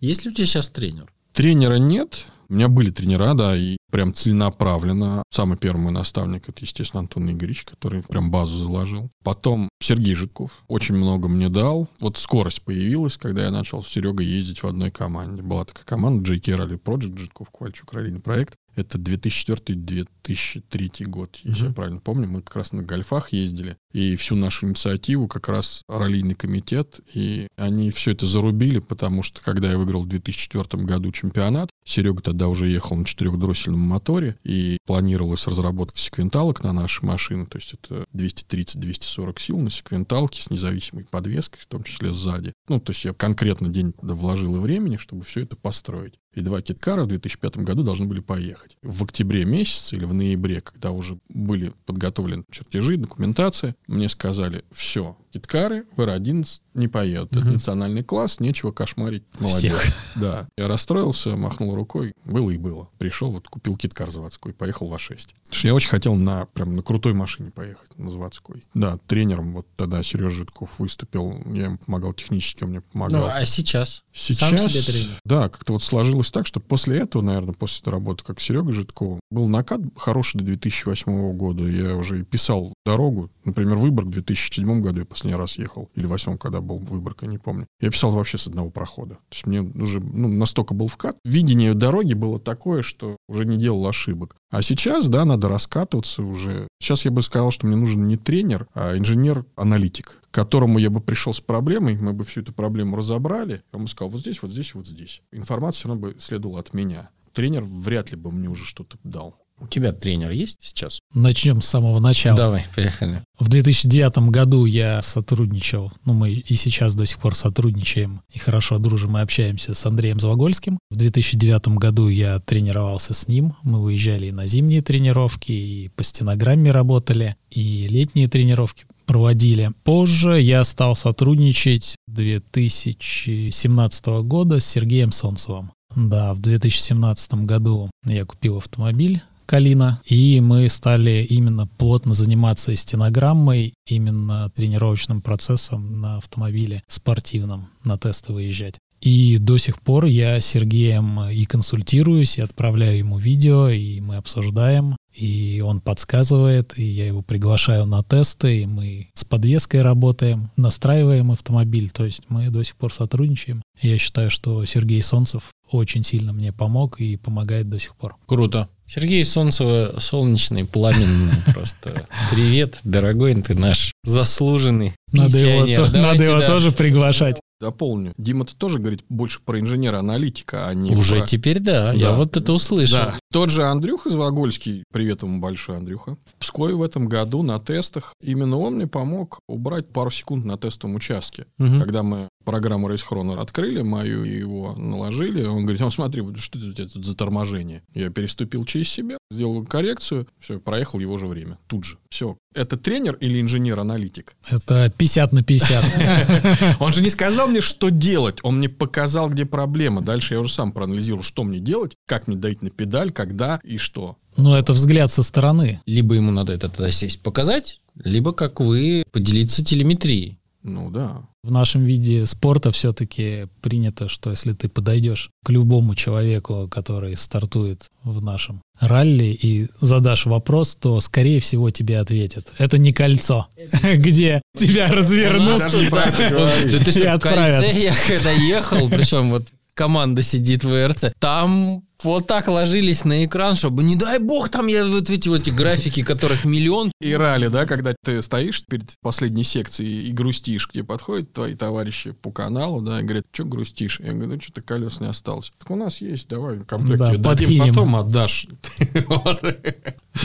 [0.00, 1.10] Есть ли у тебя сейчас тренер?
[1.32, 2.26] Тренера нет.
[2.48, 5.22] У меня были тренера, да, и прям целенаправленно.
[5.30, 9.10] Самый первый мой наставник, это, естественно, Антон Игоревич, который прям базу заложил.
[9.24, 11.88] Потом Сергей Житков очень много мне дал.
[11.98, 15.42] Вот скорость появилась, когда я начал с Серегой ездить в одной команде.
[15.42, 18.54] Была такая команда JK Rally Project, Житков, Ковальчук, раллийный проект.
[18.76, 21.68] Это 2004-2003 год, если Мгм.
[21.68, 22.28] я правильно помню.
[22.28, 23.76] Мы как раз на гольфах ездили.
[23.92, 27.00] И всю нашу инициативу как раз раллийный комитет.
[27.14, 32.20] И они все это зарубили, потому что когда я выиграл в 2004 году чемпионат, Серега
[32.20, 37.46] тогда уже ехал на четырехдроссельном моторе, и планировалась разработка секвенталок на наши машины.
[37.46, 42.52] То есть это 230-240 сил на секвенталке с независимой подвеской, в том числе сзади.
[42.68, 46.14] Ну, то есть я конкретно день туда вложил и времени, чтобы все это построить.
[46.36, 48.76] И два киткара в 2005 году должны были поехать.
[48.82, 55.16] В октябре месяце или в ноябре, когда уже были подготовлены чертежи, документация, мне сказали, все,
[55.40, 57.30] Киткары в Р-11 не поедут.
[57.32, 57.52] Это Мгм.
[57.54, 59.72] национальный класс, нечего кошмарить молодежь.
[59.74, 59.84] Всех.
[60.16, 60.48] Да.
[60.56, 62.14] Я расстроился, махнул рукой.
[62.24, 62.88] Было и было.
[62.96, 65.10] Пришел, вот купил киткар заводской, поехал в А6.
[65.10, 68.64] Потому что я очень хотел на, прям на крутой машине поехать, на заводской.
[68.72, 71.34] Да, тренером вот тогда Сережа Житков выступил.
[71.52, 73.26] Я ему помогал технически, он мне помогал.
[73.26, 74.02] Ну, а сейчас?
[74.14, 75.20] Сейчас, Сам себе тренер?
[75.26, 79.20] да, как-то вот сложилось так, что после этого, наверное, после этой работы, как Серега Житкова,
[79.30, 81.64] был накат хороший до 2008 года.
[81.68, 83.30] Я уже писал дорогу.
[83.44, 85.90] Например, Выборг в 2007 году я последний раз ехал.
[85.94, 87.66] Или в 2008, когда был Выборг, я не помню.
[87.80, 89.14] Я писал вообще с одного прохода.
[89.14, 91.16] То есть мне уже ну, настолько был вкат.
[91.24, 94.36] Видение дороги было такое, что уже не делал ошибок.
[94.50, 96.68] А сейчас, да, надо раскатываться уже.
[96.80, 101.00] Сейчас я бы сказал, что мне нужен не тренер, а инженер-аналитик, к которому я бы
[101.00, 104.52] пришел с проблемой, мы бы всю эту проблему разобрали, он бы сказал, вот здесь, вот
[104.52, 105.22] здесь, вот здесь.
[105.32, 107.10] Информация все бы следовала от меня.
[107.32, 109.36] Тренер вряд ли бы мне уже что-то дал.
[109.58, 111.00] У тебя тренер есть сейчас?
[111.14, 112.36] Начнем с самого начала.
[112.36, 113.22] Давай, поехали.
[113.38, 118.78] В 2009 году я сотрудничал, ну мы и сейчас до сих пор сотрудничаем и хорошо
[118.78, 120.78] дружим и общаемся с Андреем Звогольским.
[120.90, 126.04] В 2009 году я тренировался с ним, мы выезжали и на зимние тренировки, и по
[126.04, 129.72] стенограмме работали, и летние тренировки проводили.
[129.84, 135.72] Позже я стал сотрудничать 2017 года с Сергеем Солнцевым.
[135.94, 143.74] Да, в 2017 году я купил автомобиль Калина, и мы стали именно плотно заниматься стенограммой,
[143.86, 148.78] именно тренировочным процессом на автомобиле спортивном, на тесты выезжать.
[149.00, 154.16] И до сих пор я с Сергеем и консультируюсь, и отправляю ему видео, и мы
[154.16, 160.50] обсуждаем, и он подсказывает, и я его приглашаю на тесты, и мы с подвеской работаем,
[160.56, 163.62] настраиваем автомобиль, то есть мы до сих пор сотрудничаем.
[163.80, 168.16] Я считаю, что Сергей Солнцев очень сильно мне помог и помогает до сих пор.
[168.26, 168.68] Круто.
[168.86, 172.06] Сергей Солнцева, солнечный, пламенный просто.
[172.30, 176.46] Привет, дорогой ты наш заслуженный Надо его, надо его да.
[176.46, 177.40] тоже приглашать.
[177.58, 178.12] Дополню.
[178.18, 181.26] Дима-то тоже говорит больше про инженера-аналитика, а не Уже про...
[181.26, 182.16] теперь да, я Да.
[182.16, 182.98] вот это услышал.
[182.98, 183.18] Да.
[183.32, 188.12] Тот же Андрюха Звогольский, привет ему большой, Андрюха, в Пскове в этом году на тестах,
[188.22, 191.46] именно он мне помог убрать пару секунд на тестовом участке.
[191.56, 191.80] Мгм.
[191.80, 196.58] Когда мы программу Race Chrono открыли, мою и его наложили, он говорит, ну смотри, что
[196.58, 197.82] это у тебя тут за торможение?
[197.92, 201.98] Я переступил через себя, сделал коррекцию, все, проехал его же время, тут же.
[202.08, 202.38] Все.
[202.54, 204.34] Это тренер или инженер-аналитик?
[204.48, 206.76] Это 50 на 50.
[206.80, 208.38] Он же не сказал мне, что делать.
[208.42, 210.00] Он мне показал, где проблема.
[210.00, 213.76] Дальше я уже сам проанализировал, что мне делать, как мне дать на педаль, когда и
[213.76, 214.16] что.
[214.36, 215.80] Но это взгляд со стороны.
[215.84, 220.38] Либо ему надо это тогда сесть показать, либо как вы поделиться телеметрией.
[220.62, 221.28] Ну да.
[221.46, 227.86] В нашем виде спорта все-таки принято, что если ты подойдешь к любому человеку, который стартует
[228.02, 232.52] в нашем ралли и задашь вопрос, то, скорее всего, тебе ответят.
[232.58, 233.46] Это не кольцо,
[233.94, 235.62] где тебя развернут.
[235.72, 237.62] И отправят.
[237.62, 239.44] кольце я когда ехал, причем вот
[239.76, 244.66] команда сидит в РЦ, там вот так ложились на экран, чтобы, не дай бог, там
[244.66, 246.92] я вот эти вот эти графики, которых миллион.
[247.00, 251.54] И ралли, да, когда ты стоишь перед последней секцией и грустишь, к тебе подходят твои
[251.54, 254.00] товарищи по каналу, да, и говорят, что грустишь?
[254.00, 255.52] Я говорю, ну что-то колес не осталось.
[255.58, 257.68] Так у нас есть, давай комплект Да, тебе дадим, подкинем.
[257.68, 258.46] потом отдашь.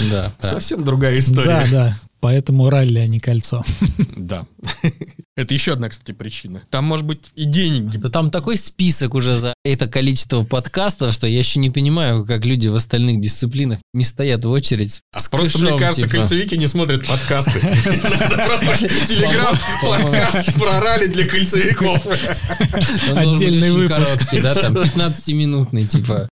[0.10, 0.50] Да, да.
[0.50, 1.68] Совсем другая Да, история.
[1.70, 1.98] да.
[2.22, 3.64] Поэтому ралли, а не кольцо.
[4.16, 4.46] Да.
[5.36, 6.62] Это еще одна, кстати, причина.
[6.70, 7.98] Там, может быть, и деньги.
[7.98, 12.46] Да там такой список уже за это количество подкастов, что я еще не понимаю, как
[12.46, 15.00] люди в остальных дисциплинах не стоят в очередь.
[15.16, 16.18] с Просто, мне кажется, типа.
[16.18, 17.60] кольцевики не смотрят подкасты.
[17.60, 22.06] Просто телеграм-подкаст про ралли для кольцевиков.
[23.16, 24.42] Отдельный выпуск.
[24.44, 26.30] да, там 15-минутный, типа.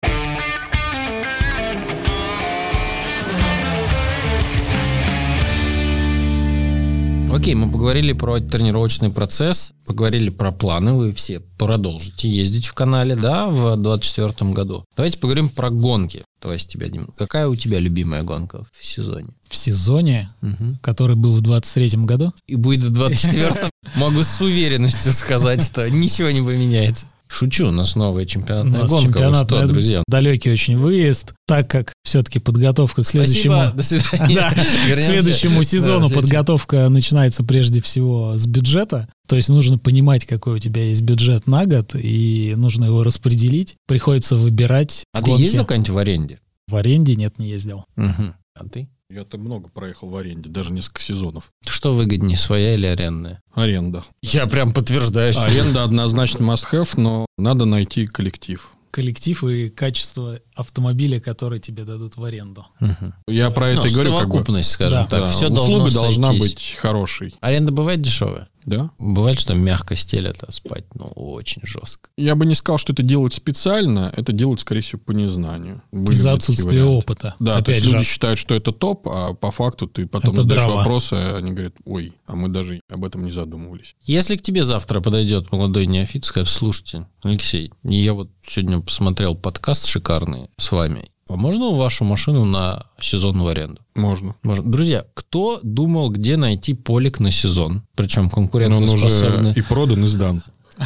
[7.36, 13.14] Окей, мы поговорили про тренировочный процесс, поговорили про планы, вы все продолжите ездить в канале,
[13.14, 14.86] да, в 24 году.
[14.96, 16.24] Давайте поговорим про гонки.
[16.40, 19.34] То есть тебя, Дим, какая у тебя любимая гонка в сезоне?
[19.50, 20.78] В сезоне, Мгм.
[20.80, 23.68] который был в 23 году, И будет в 24-м.
[23.96, 27.06] Могу с уверенностью сказать, что ничего не поменяется.
[27.28, 29.06] Шучу, у нас новая у чемпионатная нас гонка.
[29.06, 30.02] Вы чемпионат что, друзья?
[30.06, 33.54] далекий очень выезд, так как все-таки подготовка к следующему...
[33.72, 34.34] Спасибо, до свидания.
[34.36, 36.14] Да, к следующему Да, сезону следующий.
[36.14, 39.08] подготовка начинается прежде всего с бюджета.
[39.26, 43.74] То есть нужно понимать, какой у тебя есть бюджет на год, и нужно его распределить.
[43.88, 45.42] Приходится выбирать А ты гонки.
[45.42, 46.38] ездил когда-нибудь в аренде?
[46.68, 47.84] В аренде нет, не ездил.
[47.96, 48.34] Мгм.
[48.54, 48.88] А ты?
[49.08, 51.52] Я-то много проехал в аренде, даже несколько сезонов.
[51.64, 53.40] Что выгоднее, своя или арендная?
[53.54, 54.04] Аренда.
[54.20, 55.32] Я прям подтверждаю.
[55.38, 58.68] Аренда однозначно must have, но надо найти коллектив.
[58.90, 62.66] Коллектив и качество автомобиля, который тебе дадут в аренду.
[62.80, 63.14] Мгм.
[63.28, 65.06] Я про это Ну, и говорю, как бы, совокупность, скажем Да.
[65.06, 65.20] так.
[65.22, 66.48] да, Все услуга должна сойтись.
[66.52, 68.48] быть хорошей, Аренда бывает дешевая?
[68.64, 68.90] да?
[68.98, 72.10] Бывает, что мягко стелят, а спать, ну, очень жестко.
[72.18, 75.82] Я бы не сказал, что это делают специально, это делают, скорее всего, по незнанию.
[75.92, 76.92] Были Из-за отсутствия варианты.
[76.98, 77.34] опыта.
[77.38, 80.32] Да, то Опять есть же, люди считают, что это топ, а по факту ты потом
[80.32, 80.76] Это задаешь драма.
[80.78, 83.94] вопросы, а они говорят, ой, а мы даже об этом не задумывались.
[84.02, 89.86] Если к тебе завтра подойдет молодой неофит, скажет, слушайте, Алексей, я вот сегодня посмотрел подкаст
[89.86, 93.80] шикарный с вами, а можно вашу машину на сезон в аренду?
[93.94, 94.34] Можно.
[94.42, 94.70] Можно.
[94.70, 97.82] Друзья, кто думал, где найти полик на сезон?
[97.94, 98.44] Причем Но он
[98.84, 99.52] уже конкурентоспособный.
[99.52, 100.42] и продан, и сдан.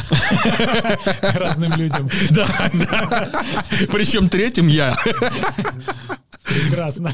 [1.21, 2.09] разным людям.
[2.31, 2.47] Да,
[3.91, 4.95] Причем третьим я.
[6.43, 7.13] Прекрасно.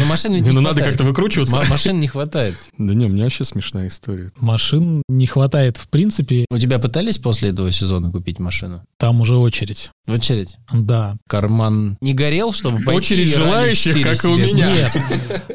[0.00, 1.56] Но машин ведь Не, не ну надо как-то выкручиваться.
[1.56, 2.54] М- Машин не хватает.
[2.76, 4.30] Да не, у меня вообще смешная история.
[4.36, 8.82] Машин не хватает в принципе, У тебя пытались после этого сезона купить машину?
[8.98, 9.90] там уже очередь.
[10.06, 10.56] В очередь.
[10.72, 11.16] Да.
[11.28, 14.72] Карман не горел, чтобы пойти Очередь желающих, 4 как и у меня.
[14.72, 14.96] Нет,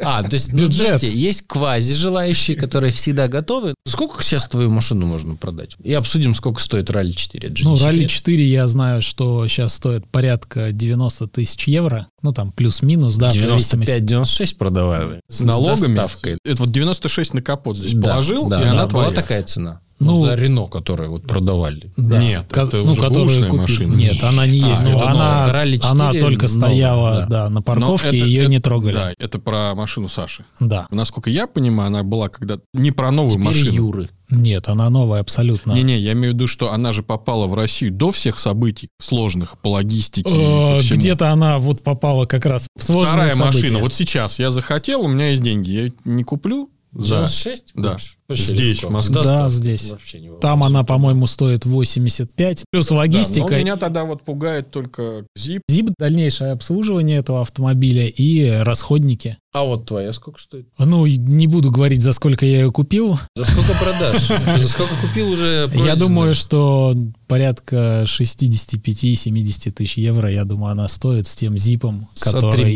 [0.04, 3.76] А, то есть, ну, подождите, есть квази желающие, которые всегда готовы.
[3.88, 5.76] Сколько сейчас твою машину можно продать?
[5.84, 7.48] И обсудим, сколько стоит ралли 4.
[7.48, 8.12] Это же ну не ралли секрет.
[8.12, 12.08] 4 я знаю, что сейчас стоит порядка 90 тысяч евро.
[12.22, 13.92] Ну там плюс-минус, да, в зависимости.
[13.94, 15.22] 95-96 продавали.
[15.30, 15.96] С налогами.
[15.96, 16.38] доставкой.
[16.44, 19.12] Это вот 96 на капот здесь Да, положил, да, и да, она была твоя.
[19.22, 19.80] такая цена.
[20.02, 21.92] Ну, Ну, за Рено, которое вот продавали.
[21.96, 22.20] Да.
[22.22, 23.62] Нет, Ко- это ну, уже бэушная купили.
[23.62, 23.94] машина.
[23.96, 24.84] Нет, она не А, есть.
[24.84, 27.26] это но она, Это Rally 4 она только новая, стояла да.
[27.28, 27.50] да.
[27.50, 28.94] на парковке, это- ее это- не трогали.
[28.94, 30.44] Да, это про машину Саши.
[30.60, 30.88] Да.
[30.92, 33.72] Насколько я понимаю, она была когда не про новую Теперь машину.
[33.74, 34.10] Юры.
[34.30, 35.74] Нет, она новая абсолютно.
[35.74, 39.60] Не-не, я имею в виду, что она же попала в Россию до всех событий сложных
[39.60, 40.30] по логистике.
[40.34, 40.82] Э.
[40.82, 43.62] Где-то она вот попала как раз в сложное Вторая событие.
[43.62, 43.80] машина.
[43.80, 45.70] Вот сейчас я захотел, у меня есть деньги.
[45.72, 47.16] Я не куплю за...
[47.18, 47.72] 96?
[47.76, 47.98] Да.
[48.28, 48.88] Вообще Здесь, легко.
[48.88, 49.16] в Москве.
[49.16, 49.50] Да, Доставка.
[49.50, 49.92] здесь.
[49.92, 50.68] Вообще не Там вопрос.
[50.68, 52.64] она, по-моему, стоит 85.
[52.72, 53.58] Плюс Да, но логистика.
[53.58, 55.62] меня тогда вот пугает только ZIP.
[55.68, 59.38] ЗИП, дальнейшее обслуживание этого автомобиля и расходники.
[59.54, 60.68] А вот твоя сколько стоит?
[60.80, 63.20] Ну, не буду говорить, за сколько я ее купил.
[63.36, 64.28] За сколько продашь?
[64.62, 66.96] За сколько купил уже Я думаю, что
[67.28, 72.76] порядка 65-70 тысяч евро, я думаю, она стоит с тем зипом, С который...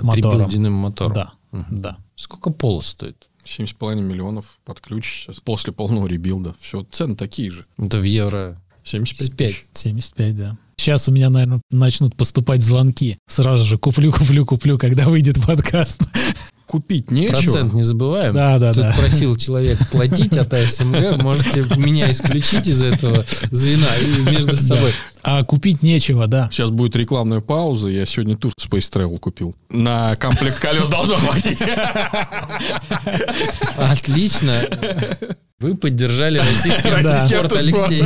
[0.00, 0.42] мотором.
[0.42, 1.14] отребилденным мотором.
[1.14, 1.32] Да,
[1.70, 1.96] да.
[2.16, 3.28] Сколько полос стоит?
[3.44, 6.54] 7,5 миллионов под ключ сейчас, после полного ребилда.
[6.60, 7.66] Все, цены такие же.
[7.76, 9.36] Это в евро 75 5.
[9.36, 9.66] тысяч.
[9.74, 10.58] 75, да.
[10.76, 13.18] Сейчас у меня, наверное, начнут поступать звонки.
[13.28, 16.02] Сразу же куплю, куплю, куплю, когда выйдет подкаст.
[16.72, 17.36] Купить нечего.
[17.36, 18.32] Процент не забываем.
[18.32, 18.94] Да, да, Тут да.
[18.98, 21.22] просил человек платить от АСМГ.
[21.22, 24.90] Можете меня исключить из этого звена и между собой.
[25.22, 26.48] А купить нечего, да.
[26.50, 27.90] Сейчас будет рекламная пауза.
[27.90, 29.54] Я сегодня тур Space Travel купил.
[29.68, 31.62] На комплект колес должно хватить.
[33.76, 34.62] Отлично.
[35.62, 37.28] Вы поддержали российский Да.
[37.28, 38.02] спорт, Алексей,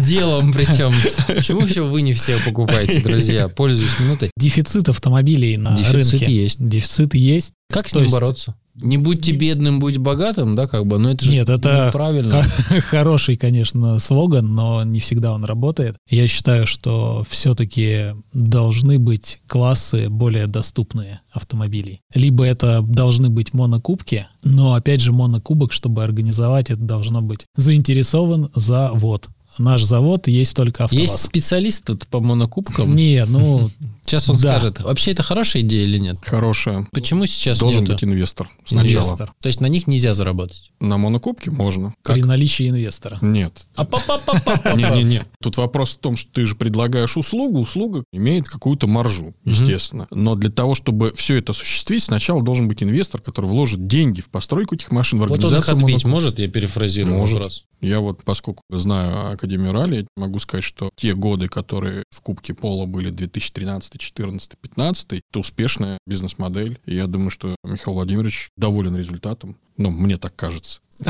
[0.00, 0.92] делом причем.
[1.26, 3.48] Почему все вы не все покупаете, друзья?
[3.48, 4.30] Пользуюсь минутой.
[4.36, 6.34] Дефицит автомобилей на Дефицит рынке.
[6.34, 6.56] есть.
[6.66, 7.52] Дефицит есть.
[7.70, 8.54] Как с ним бороться?
[8.74, 12.42] Не будьте бедным, будь богатым, да, как бы, но это же Нет, это правильно.
[12.90, 15.96] Хороший, конечно, слоган, но не всегда он работает.
[16.08, 22.00] Я считаю, что все-таки должны быть классы более доступные автомобилей.
[22.14, 28.50] Либо это должны быть монокубки, но опять же монокубок, чтобы организовать, это должно быть заинтересован
[28.54, 29.28] завод.
[29.58, 31.22] Наш завод есть только Есть АвтоВАЗ.
[31.22, 32.96] специалист тут по монокубкам.
[32.96, 33.70] Не, ну,
[34.06, 34.52] Сейчас он Да.
[34.58, 36.18] скажет, вообще это хорошая идея или нет?
[36.22, 36.86] Хорошая.
[36.92, 37.92] Почему сейчас Должен нету?
[37.94, 39.02] быть инвестор сначала.
[39.04, 39.34] инвестор.
[39.40, 40.72] То есть на них нельзя заработать?
[40.80, 41.94] На монокубке можно.
[42.02, 42.16] Как?
[42.16, 43.18] При наличии инвестора.
[43.22, 43.66] Нет.
[43.74, 45.22] А па па па па Не-не-не.
[45.42, 50.06] Тут вопрос в том, что ты же предлагаешь услугу, услуга имеет какую-то маржу, естественно.
[50.10, 54.28] Но для того, чтобы все это осуществить, сначала должен быть инвестор, который вложит деньги в
[54.28, 57.34] постройку этих машин, в Вот он их организацию отбить может, я перефразирую Может.
[57.34, 57.64] вопрос.
[57.80, 62.86] Я вот, поскольку знаю Академию ралли, могу сказать, что те годы, которые в Кубке Пола
[62.86, 66.78] были 2013, 2014, 2015, это успешная бизнес-модель.
[66.86, 69.56] И я думаю, что Михаил Владимирович доволен результатом.
[69.76, 70.80] Ну, мне так кажется.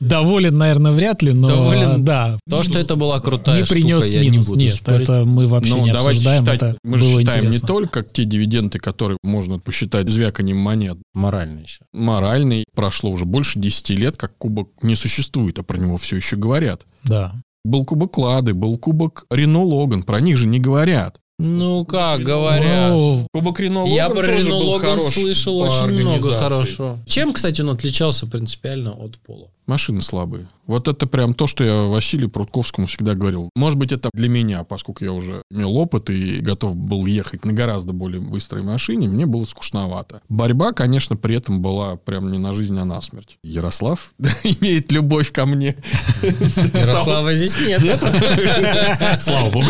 [0.00, 2.04] Доволен, наверное, вряд ли, но Доволен.
[2.04, 2.38] да.
[2.48, 4.46] То, что это была крутая не принес штука, я минус.
[4.46, 5.00] не буду Нет, спорить.
[5.02, 6.44] это мы вообще Ну, не давайте обсуждаем.
[6.44, 7.62] считать, это мы же считаем интересно.
[7.64, 10.98] не только те дивиденды, которые можно посчитать звяканием монет.
[11.14, 11.80] Морально еще.
[11.92, 16.36] Моральный прошло уже больше 10 лет, как кубок не существует, а про него все еще
[16.36, 16.82] говорят.
[17.04, 17.34] Да.
[17.64, 21.20] Был кубок Лады, был кубок Рено Логан, про них же не говорят.
[21.38, 22.90] Ну, как говоря.
[22.90, 26.98] Ну, Кубок Рено Я про Рено Логан слышал очень много хорошо.
[27.06, 29.48] Чем, кстати, он отличался принципиально от Пола?
[29.66, 30.46] Машины слабые.
[30.66, 33.48] Вот это прям то, что я Василию Прутковскому всегда говорил.
[33.54, 37.52] Может быть, это для меня, поскольку я уже имел опыт и готов был ехать на
[37.52, 40.20] гораздо более быстрой машине, мне было скучновато.
[40.28, 43.38] Борьба, конечно, при этом была прям не на жизнь, а на смерть.
[43.42, 44.12] Ярослав
[44.44, 45.76] имеет любовь ко мне.
[46.22, 47.82] Ярослава здесь нет.
[49.20, 49.66] Слава богу.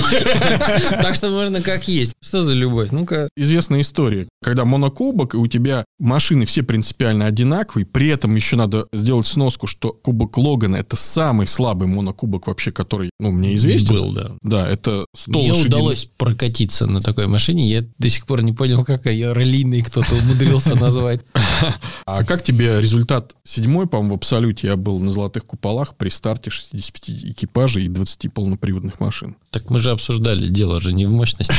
[0.90, 2.14] Так что можно как есть.
[2.22, 2.90] Что за любовь?
[2.90, 3.28] Ну-ка.
[3.36, 8.86] Известная история, когда монокубок, и у тебя машины все принципиально одинаковые, при этом еще надо
[8.92, 13.94] сделать сноску, что кубок Логана это самый слабый монокубок вообще, который, ну, мне известен.
[13.94, 14.30] Был, да.
[14.42, 17.68] Да, это 100 Мне лошадиных- удалось прокатиться на такой машине.
[17.68, 21.20] Я до сих пор не понял, как ее раллийной кто-то умудрился назвать.
[22.06, 26.50] А как тебе результат седьмой, по-моему, в абсолюте я был на золотых куполах при старте
[26.50, 29.36] 65 экипажей и 20 полноприводных машин.
[29.54, 31.54] Так мы же обсуждали, дело же не в мощности.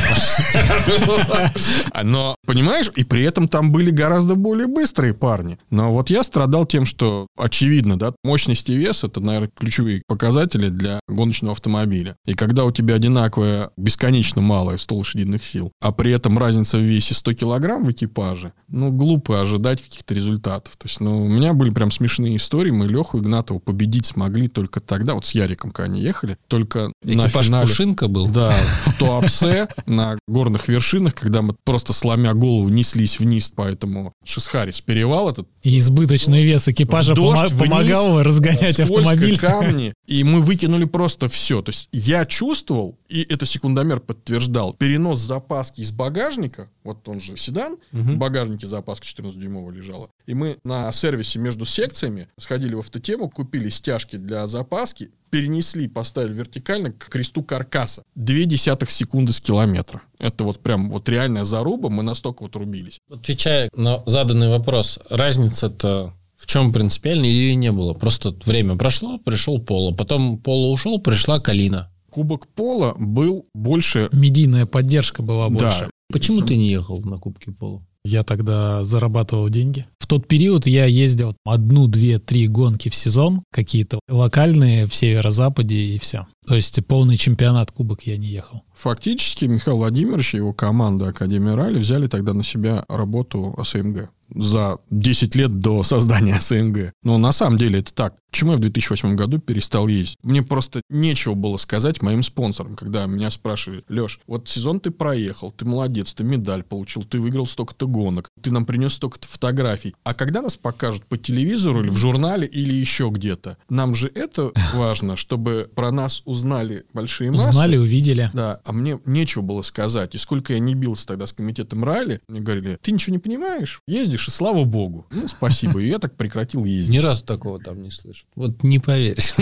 [2.04, 5.58] Но, понимаешь, и при этом там были гораздо более быстрые парни.
[5.70, 10.68] Но вот я страдал тем, что, очевидно, да, мощность и вес— это, наверное, ключевые показатели
[10.68, 12.16] для гоночного автомобиля.
[12.26, 16.80] И когда у тебя одинаковая, бесконечно малая 100 лошадиных сил, а при этом разница в
[16.80, 20.76] весе 100 килограмм в экипаже, ну, глупо ожидать каких-то результатов.
[20.76, 22.72] То есть, ну, у меня были прям смешные истории.
[22.72, 27.26] Мы Леху Игнатова победить смогли только тогда, вот с Яриком, когда они ехали, только на
[27.26, 27.66] Экипаж финале.
[27.86, 28.28] Пушинка был.
[28.28, 28.52] Да,
[28.86, 34.72] в Туапсе на горных вершинах, когда мы просто сломя голову неслись вниз по этому Шисхари
[34.72, 35.46] с перевал этот.
[35.62, 39.38] и избыточный вес экипажа дождь, помо- вниз, помогал разгонять автомобиль.
[39.38, 39.94] камни.
[40.06, 41.62] И мы выкинули просто все.
[41.62, 47.36] То есть я чувствовал, и это секундомер подтверждал, перенос запаски из багажника, вот он же
[47.36, 48.14] седан, Мгм.
[48.14, 50.10] в багажнике запаска 14-дюймовая лежала.
[50.26, 56.32] И мы на сервисе между секциями сходили в автотему, купили стяжки для запаски, перенесли, поставили
[56.32, 58.02] вертикально к кресту каркаса.
[58.14, 60.02] Две десятых секунды с километра.
[60.18, 63.00] Это вот прям вот реальная заруба, мы настолько вот рубились.
[63.10, 67.94] Отвечая на заданный вопрос, разница-то в чем принципиальная ее не было?
[67.94, 69.94] Просто время прошло, пришел Пола.
[69.94, 71.90] Потом Пола ушел, пришла Калина.
[72.16, 74.08] Кубок Пола был больше...
[74.10, 75.90] Медийная поддержка была Да, больше.
[76.10, 77.84] Почему ты не ехал на Кубке Пола?
[78.06, 79.86] Я тогда зарабатывал деньги.
[79.98, 85.76] В тот период я ездил одну, две, три гонки в сезон, какие-то локальные в северо-западе
[85.76, 86.26] и все.
[86.46, 88.62] То есть полный чемпионат кубок я не ехал.
[88.72, 94.78] Фактически Михаил Владимирович и его команда Академии Ралли взяли тогда на себя работу СМГ за
[94.90, 96.92] 10 лет до создания СМГ.
[97.02, 98.14] Но на самом деле это так.
[98.30, 100.18] Почему я в 2008 году перестал ездить?
[100.22, 105.50] Мне просто нечего было сказать моим спонсорам, когда меня спрашивали, Леш, вот сезон ты проехал,
[105.50, 109.94] ты молодец, ты медаль получил, ты выиграл столько-то гонок, ты нам принес столько-то фотографий.
[110.04, 114.52] А когда нас покажут по телевизору или в журнале или еще где-то, нам же это
[114.74, 117.50] важно, чтобы про нас узнали большие массы.
[117.50, 118.30] Узнали, увидели.
[118.34, 120.14] Да, а мне нечего было сказать.
[120.14, 123.80] И сколько я не бился тогда с комитетом ралли, мне говорили, ты ничего не понимаешь,
[123.86, 125.06] ездишь, и слава богу.
[125.10, 125.80] Ну, спасибо.
[125.80, 126.94] И я так прекратил ездить.
[126.94, 128.26] Ни разу такого там не слышал.
[128.34, 129.34] Вот не поверишь.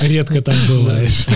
[0.00, 1.26] Редко так бываешь.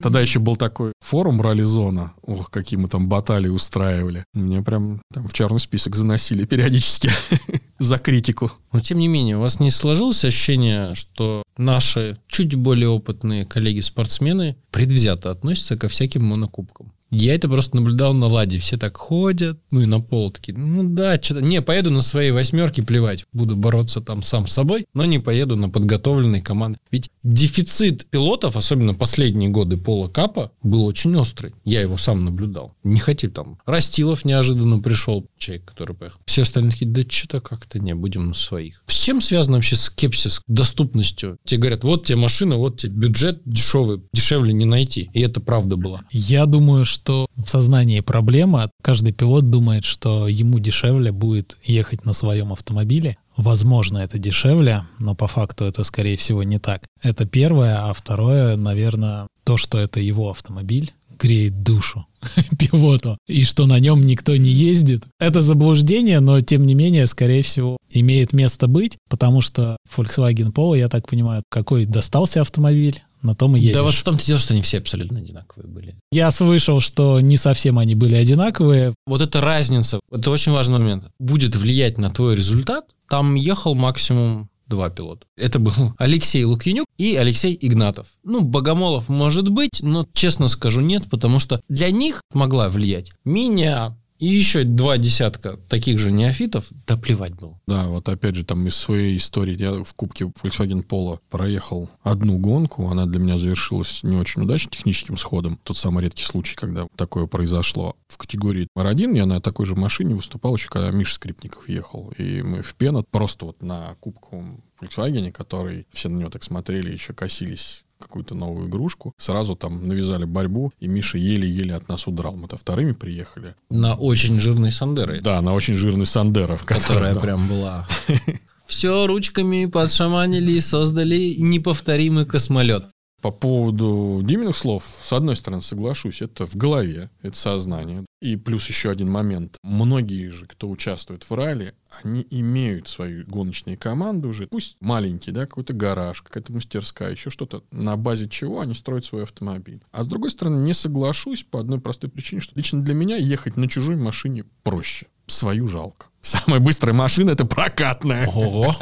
[0.00, 2.12] Тогда еще был такой форум ралли-зона.
[2.22, 4.24] Ох, какие мы там баталии устраивали.
[4.34, 7.10] Меня прям там в черный список заносили периодически
[7.78, 8.52] за критику.
[8.72, 14.56] Но тем не менее, у вас не сложилось ощущение, что наши чуть более опытные коллеги-спортсмены
[14.70, 16.92] предвзято относятся ко всяким монокубкам?
[17.10, 18.58] Я это просто наблюдал на ладе.
[18.58, 22.30] Все так ходят, ну и на пол такие, ну да, что-то, не, поеду на своей
[22.30, 26.78] восьмерке, плевать, буду бороться там сам с собой, но не поеду на подготовленной команды.
[26.90, 31.54] Ведь дефицит пилотов, особенно последние годы Пола Капа, был очень острый.
[31.64, 32.74] Я его сам наблюдал.
[32.84, 33.58] Не хотел там.
[33.64, 36.20] Растилов неожиданно пришел, человек, который поехал.
[36.26, 38.82] Все остальные такие, да что-то как-то не, будем на своих.
[38.86, 41.38] С чем связан вообще скепсис доступностью?
[41.44, 45.10] Тебе говорят, вот тебе машина, вот тебе бюджет дешевый, дешевле не найти.
[45.14, 46.02] И это правда было.
[46.10, 48.70] Я думаю, что в сознании проблема.
[48.82, 53.16] Каждый пилот думает, что ему дешевле будет ехать на своем автомобиле.
[53.36, 56.86] Возможно, это дешевле, но по факту это, скорее всего, не так.
[57.02, 57.88] Это первое.
[57.88, 62.06] А второе, наверное, то, что это его автомобиль, греет душу
[62.58, 65.04] пилоту, и что на нем никто не ездит.
[65.18, 70.78] Это заблуждение, но тем не менее, скорее всего, имеет место быть, потому что Volkswagen Polo,
[70.78, 73.74] я так понимаю, какой достался автомобиль, на том и едешь.
[73.74, 75.96] Да вот в том-то дело, что они все абсолютно одинаковые были.
[76.10, 78.94] Я слышал, что не совсем они были одинаковые.
[79.06, 82.86] Вот эта разница, это очень важный момент, будет влиять на твой результат.
[83.08, 85.26] Там ехал максимум два пилота.
[85.36, 88.06] Это был Алексей Лукьянюк и Алексей Игнатов.
[88.22, 93.96] Ну, Богомолов может быть, но, честно скажу, нет, потому что для них могла влиять меня,
[94.18, 97.58] и еще два десятка таких же неофитов, да плевать было.
[97.66, 102.38] Да, вот опять же, там из своей истории, я в Кубке Volkswagen Polo проехал одну
[102.38, 105.58] гонку, она для меня завершилась не очень удачно техническим сходом.
[105.62, 107.96] Тот самый редкий случай, когда такое произошло.
[108.08, 112.12] В категории R1 я на такой же машине выступал еще, когда Миша Скрипников ехал.
[112.18, 116.92] И мы в Пенот просто вот на кубковом Volkswagen, который все на него так смотрели,
[116.92, 119.12] еще косились какую-то новую игрушку.
[119.18, 122.36] Сразу там навязали борьбу, и Миша еле-еле от нас удрал.
[122.36, 123.54] Мы-то вторыми приехали.
[123.70, 125.20] На очень жирной Сандере.
[125.20, 126.58] Да, на очень жирный Сандера.
[126.64, 127.20] Которая да.
[127.20, 127.88] прям была...
[128.66, 132.84] Все ручками подшаманили, создали неповторимый космолет.
[133.22, 138.04] По поводу Диминых слов, с одной стороны, соглашусь, это в голове, это сознание.
[138.20, 139.56] И плюс еще один момент.
[139.62, 145.46] Многие же, кто участвует в ралли, они имеют свои гоночные команды уже, пусть маленький, да,
[145.46, 149.80] какой-то гараж, какая-то мастерская, еще что-то, на базе чего они строят свой автомобиль.
[149.92, 153.56] А с другой стороны, не соглашусь по одной простой причине, что лично для меня ехать
[153.56, 155.06] на чужой машине проще.
[155.28, 156.06] Свою жалко.
[156.22, 158.26] Самая быстрая машина— это прокатная.
[158.26, 158.74] Ого.